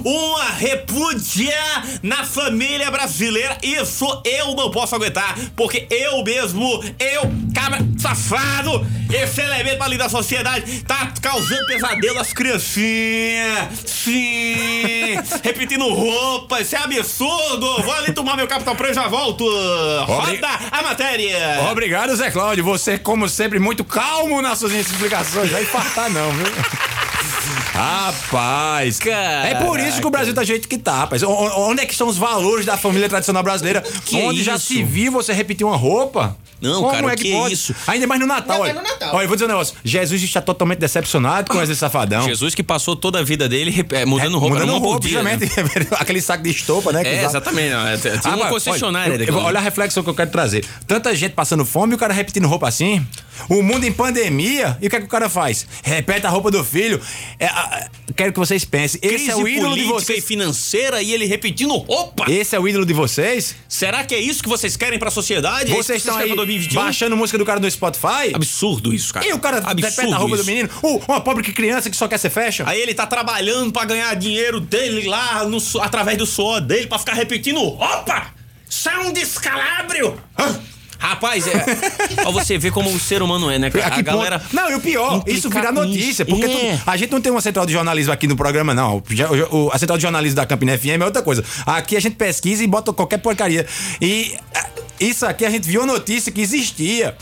[0.05, 1.53] uma repúdia
[2.01, 3.57] na família brasileira.
[3.61, 7.23] Isso eu não posso aguentar, porque eu mesmo, eu,
[7.53, 13.69] cabra safado, esse elemento ali da sociedade tá causando pesadelo às criancinhas.
[13.85, 17.81] Sim, repetindo roupa, isso é absurdo.
[17.81, 19.43] Vou ali tomar meu Capitão Preto e já volto.
[20.05, 21.67] Roda a matéria.
[21.69, 22.63] Obrigado, Zé Cláudio.
[22.63, 25.49] Você, como sempre, muito calmo nas suas explicações.
[25.51, 26.45] Vai infartar, não, viu?
[27.73, 31.23] Rapaz, é por isso que o Brasil tá do jeito que tá, rapaz.
[31.23, 31.29] O-
[31.69, 33.81] Onde é que estão os valores da família tradicional brasileira?
[34.05, 34.65] Que Onde já isso?
[34.67, 36.35] se viu você repetir uma roupa?
[36.61, 37.53] Não, Como cara, é o que, que é pode?
[37.53, 37.75] isso?
[37.87, 38.73] Ainda mais no Natal, olha.
[38.73, 39.15] mais no Natal.
[39.15, 39.75] Olha, eu vou dizer um negócio.
[39.83, 42.23] Jesus está totalmente decepcionado com esse safadão.
[42.23, 45.37] Jesus que passou toda a vida dele é, mudando roupa, Mudando uma roupa, dia, né?
[45.99, 47.01] Aquele saco de estopa, né?
[47.03, 47.69] que É, exatamente.
[47.71, 49.13] Não, é, tinha Ah, uma mas, concessionária.
[49.13, 50.65] Olha, eu- olha a reflexão que eu quero trazer.
[50.87, 53.05] Tanta gente passando fome e o cara repetindo roupa assim.
[53.47, 54.77] O mundo em pandemia.
[54.81, 55.65] E o que é que o cara faz?
[55.81, 56.99] Repete a roupa do filho.
[57.39, 58.99] É, a- quero que vocês pensem.
[59.01, 60.25] Esse Crise é o ídolo de política e vocês.
[60.25, 62.29] financeira e ele repetindo roupa.
[62.29, 63.55] Esse é o ídolo de vocês?
[63.67, 65.71] Será que é isso que vocês querem pra sociedade?
[65.71, 66.81] É que Vocês estão aí 2021?
[66.81, 68.33] baixando música do cara no Spotify?
[68.33, 69.25] Absurdo isso, cara.
[69.27, 70.43] E o cara Absurdo a roupa isso.
[70.43, 70.69] do menino?
[70.81, 72.65] Uh, uma pobre criança que só quer ser fashion?
[72.67, 76.97] Aí ele tá trabalhando pra ganhar dinheiro dele lá no através do suor dele pra
[76.99, 78.27] ficar repetindo roupa.
[78.69, 80.19] Isso é um descalabro.
[81.01, 81.53] Rapaz, é,
[82.25, 83.95] ó, você vê como o ser humano é, né, cara?
[83.95, 84.37] A A galera.
[84.39, 86.25] ponto- Não, e o pior, isso vira com notícia.
[86.25, 86.75] Porque É.
[86.75, 89.01] tu- a gente não tem uma central de jornalismo aqui no programa, não.
[89.71, 91.41] A central de jornalismo da Campina FM é outra coisa.
[91.65, 93.65] Aqui a gente pesquisa e bota qualquer porcaria.
[94.01, 94.35] E
[94.99, 97.15] isso aqui a gente viu notícia que existia.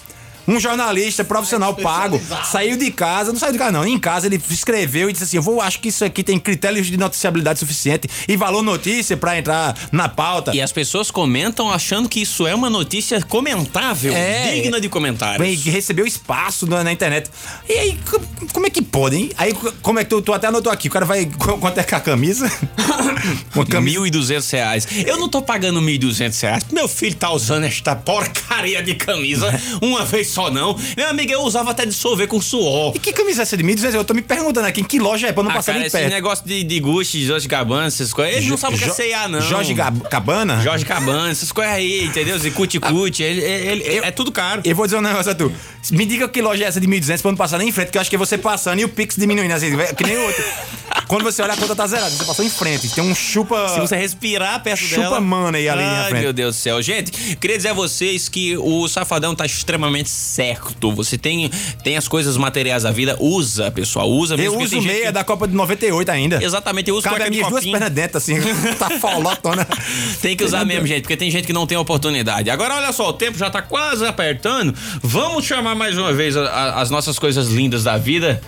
[0.47, 4.41] Um jornalista profissional pago saiu de casa, não saiu de casa não, em casa ele
[4.49, 8.07] escreveu e disse assim: Eu vou, acho que isso aqui tem critérios de noticiabilidade suficiente
[8.27, 10.55] e valor notícia pra entrar na pauta.
[10.55, 14.53] E as pessoas comentam achando que isso é uma notícia comentável, É.
[14.53, 15.37] digna de comentários.
[15.45, 17.29] Bem, que recebeu espaço na, na internet.
[17.67, 18.21] E aí, co-
[18.53, 19.31] como é que pode, hein?
[19.37, 20.87] Aí, co- como é que tu, tu até anotou aqui?
[20.87, 21.25] O cara vai.
[21.25, 22.49] qu- Quanto é que é a camisa?
[23.53, 23.99] Uma camisa.
[23.99, 24.87] 1.200 reais.
[25.05, 26.63] Eu não tô pagando 1.200 reais.
[26.71, 29.47] Meu filho tá usando esta porcaria de camisa
[29.81, 30.77] uma vez só, não.
[30.95, 32.93] Meu amigo, eu usava até dissolver com suor.
[32.95, 33.95] E que camisa é essa de 1.200?
[33.95, 35.87] Eu tô me perguntando aqui em que loja é pra não Ah, passar cara, nem
[35.87, 36.11] esse perto.
[36.13, 38.35] negócio de, de Gucci, Jorge Gabbana, essas coisas.
[38.37, 39.41] Ele não Jo- sabe o que é C&A, não.
[39.41, 40.61] Jorge Gab- Cabana?
[40.61, 42.37] Jorge Cabana, essas coisas aí, entendeu?
[42.37, 44.61] E cuti-cuti, ele- ele- ele- é tudo caro.
[44.63, 45.51] Eu vou dizer um negócio a tu.
[45.91, 47.97] Me diga que loja é essa de 1.200 pra não passar nem em frente, que
[47.97, 50.43] eu acho que é você passando e o Pix diminuindo, assim, que nem o outro.
[51.07, 52.89] Quando você olha a conta tá zerada, você passou em frente.
[52.89, 53.69] Tem um chupa.
[53.69, 55.21] Se você respirar perto Chupa dela...
[55.21, 56.21] mana aí ali na Ai, frente.
[56.23, 56.81] meu Deus do céu.
[56.81, 60.91] Gente, queria dizer a vocês que o Safadão tá extremamente certo.
[60.93, 61.49] Você tem,
[61.83, 64.09] tem as coisas materiais da vida, usa, pessoal.
[64.09, 66.43] Usa Eu uso meia que- da Copa de 98 ainda.
[66.43, 68.35] Exatamente, eu uso Cabe as de minhas duas pernas dentro, assim.
[68.77, 69.67] tá folotona.
[70.21, 72.49] Tem que usar mesmo, gente, porque tem gente que não tem oportunidade.
[72.49, 74.73] Agora, olha só, o tempo já tá quase apertando.
[75.01, 78.41] Vamos chamar mais uma vez a- a- as nossas coisas lindas da vida.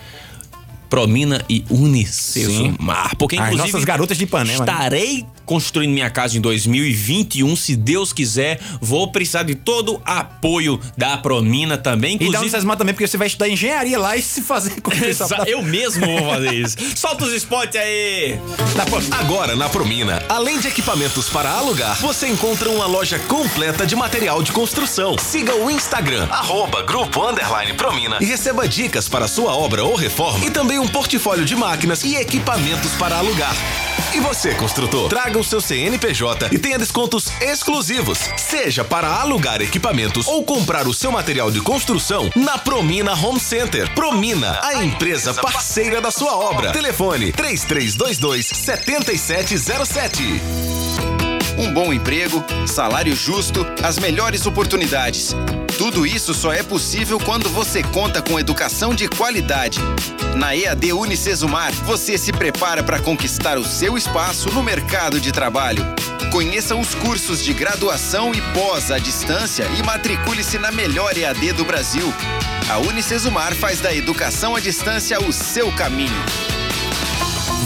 [0.90, 3.16] Promina e Unicesumar.
[3.16, 4.66] Porque, As inclusive, nossas garotas de Ipanema, né?
[5.50, 7.56] Construindo minha casa em 2021.
[7.56, 12.18] Se Deus quiser, vou precisar de todo o apoio da Promina também.
[12.18, 14.92] E dá um Inclusive, também, porque você vai estudar engenharia lá e se fazer com
[15.48, 16.78] eu mesmo vou fazer isso.
[16.96, 18.40] Solta os spots aí!
[19.20, 24.44] Agora na Promina, além de equipamentos para alugar, você encontra uma loja completa de material
[24.44, 25.18] de construção.
[25.18, 30.46] Siga o Instagram, arroba Grupo Underline Promina e receba dicas para sua obra ou reforma
[30.46, 33.56] e também um portfólio de máquinas e equipamentos para alugar.
[34.14, 40.28] E você, construtor, traga o seu CNPJ e tenha descontos exclusivos, seja para alugar equipamentos
[40.28, 43.90] ou comprar o seu material de construção na Promina Home Center.
[43.94, 46.72] Promina, a empresa parceira da sua obra.
[46.72, 51.29] Telefone 3322 7707.
[51.58, 55.36] Um bom emprego, salário justo, as melhores oportunidades.
[55.78, 59.80] Tudo isso só é possível quando você conta com educação de qualidade.
[60.36, 65.84] Na EAD Unicesumar, você se prepara para conquistar o seu espaço no mercado de trabalho.
[66.32, 71.66] Conheça os cursos de graduação e pós à distância e matricule-se na melhor EAD do
[71.66, 72.14] Brasil.
[72.70, 76.24] A Unicesumar faz da educação à distância o seu caminho.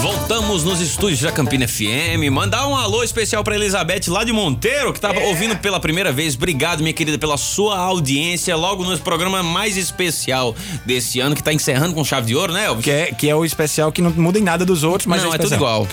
[0.04, 2.30] Voltamos nos estúdios da Campina FM.
[2.30, 6.36] Mandar um alô especial pra Elizabeth lá de Monteiro, que tava ouvindo pela primeira vez.
[6.36, 8.54] Obrigado, minha querida, pela sua audiência.
[8.54, 10.54] Logo no programa mais especial
[10.86, 12.84] desse ano, que tá encerrando com chave de ouro, né, Elvis?
[12.84, 15.30] Que é, que é o especial que não muda em nada dos outros, mas Não,
[15.30, 15.86] é tudo especial.
[15.86, 15.88] igual.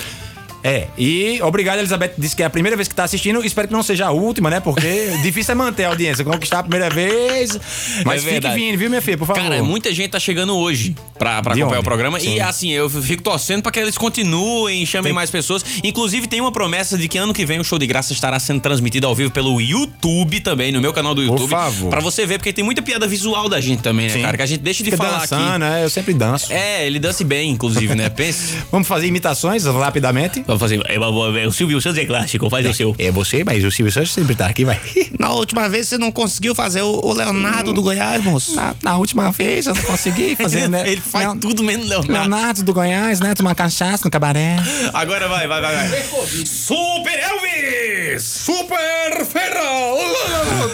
[0.62, 2.12] É, e obrigado, Elizabeth.
[2.18, 3.44] Disse que é a primeira vez que tá assistindo.
[3.44, 4.60] Espero que não seja a última, né?
[4.60, 4.80] Porque
[5.22, 6.24] difícil é manter a audiência.
[6.24, 7.58] Conquistar a primeira vez.
[8.04, 9.42] Mas É fique vindo, viu, minha filha, por favor.
[9.42, 11.86] Cara, muita gente tá chegando hoje pra, pra De acompanhar onde?
[11.86, 12.20] o programa.
[12.20, 12.34] Sim.
[12.34, 15.64] E assim, eu fico torcendo pra que eles continuem, chamem Tem- mais pessoas.
[15.82, 18.60] Inclusive, tem uma promessa de que ano que vem o show de graça estará sendo
[18.60, 21.48] transmitido ao vivo pelo YouTube também, no meu canal do YouTube.
[21.48, 21.88] favor.
[21.90, 24.22] Pra você ver, porque tem muita piada visual da gente também, né, Sim.
[24.22, 24.36] cara?
[24.36, 25.58] Que a gente deixa de Fica falar dançando, aqui.
[25.58, 25.84] né?
[25.84, 26.52] Eu sempre danço.
[26.52, 28.08] É, ele dança bem, inclusive, né?
[28.10, 28.56] Pense.
[28.70, 30.44] Vamos fazer imitações rapidamente?
[30.50, 30.80] Vamos fazer.
[30.86, 32.92] é, é, O Silvio Santos é clássico, faz o seu.
[32.98, 34.80] É você, mas o Silvio Santos sempre tá aqui, vai.
[35.18, 38.56] Na última vez você não conseguiu fazer o, o Leonardo do Goiás, moço.
[38.56, 40.82] Na, na última vez eu não consegui fazer, né?
[40.90, 42.12] Ele faz Leon- tudo menos Leonardo.
[42.12, 43.32] Leonardo do Goiás, né?
[43.34, 44.56] Tomar cachaça no cabaré.
[44.92, 46.04] Agora vai, vai, vai, vai.
[46.44, 48.22] Super Elvis!
[48.24, 49.98] Super Ferrol!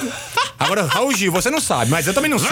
[0.58, 2.48] Agora, Raul Gil, você não sabe, mas eu também não sei.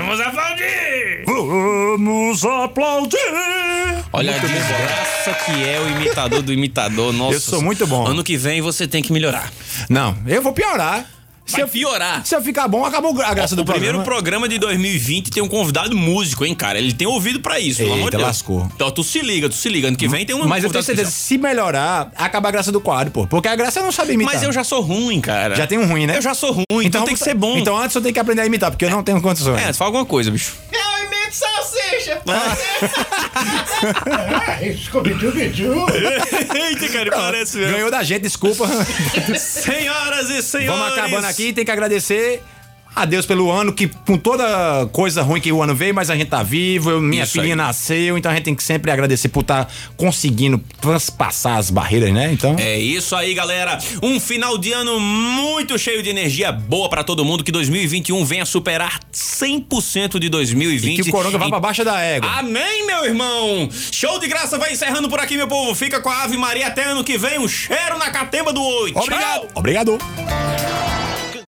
[0.00, 1.24] Vamos aplaudir!
[1.26, 3.99] Vamos aplaudir!
[4.12, 7.12] Olha a desgraça que é o imitador do imitador.
[7.12, 7.36] Nossa.
[7.36, 8.06] Eu sou muito bom.
[8.06, 9.52] Ano que vem você tem que melhorar.
[9.88, 11.06] Não, eu vou piorar.
[11.50, 12.24] Vai piorar.
[12.24, 14.44] Se eu ficar bom, acabou a graça do o primeiro programa.
[14.44, 16.78] programa de 2020 tem um convidado músico, hein, cara?
[16.78, 18.22] Ele tem ouvido pra isso, pelo amor de Deus.
[18.22, 18.68] lascou.
[18.74, 19.88] Então tu se liga, tu se liga.
[19.88, 21.26] Ano que vem tem um Mas eu tenho certeza, especial.
[21.26, 23.26] se melhorar, acaba a graça do quadro, pô.
[23.26, 24.32] Porque a graça eu não sabe imitar.
[24.34, 25.56] Mas eu já sou ruim, cara.
[25.56, 26.18] Já tem um ruim, né?
[26.18, 27.58] Eu já sou ruim, então, tem que ser bom.
[27.58, 29.60] Então antes eu tenho que aprender a imitar, porque eu não tenho condições.
[29.60, 30.54] É, fala alguma coisa, bicho.
[30.72, 30.89] Eu
[31.30, 32.22] imito salsicha.
[34.84, 35.32] Scooby-Doo,
[36.54, 37.72] Eita, cara, parece mesmo.
[37.72, 38.66] Ganhou da gente, desculpa.
[39.38, 40.80] Senhoras e senhores.
[40.80, 42.42] Vamos acabando aqui, tem que agradecer
[42.94, 46.16] a Deus pelo ano, que com toda coisa ruim que o ano veio, mas a
[46.16, 47.56] gente tá vivo, eu- minha Isso filhinha aí.
[47.58, 52.30] nasceu, então a gente tem que sempre agradecer por estar conseguindo transpassar as barreiras, né?
[52.32, 52.56] Então.
[52.58, 53.78] É isso aí, galera.
[54.02, 57.44] Um final de ano muito cheio de energia boa pra todo mundo.
[57.44, 60.98] Que 2021 venha superar 100% de 2020.
[60.98, 62.28] E que o coronga vá E- pra baixa da égua.
[62.38, 63.68] Amém, meu irmão!
[63.92, 65.74] Show de graça vai encerrando por aqui, meu povo.
[65.74, 67.38] Fica com a Ave Maria até ano que vem.
[67.38, 68.92] Um cheiro na catemba do oi.
[68.94, 69.40] Obrigado.
[69.40, 69.48] Tchau.
[69.54, 69.98] Obrigado.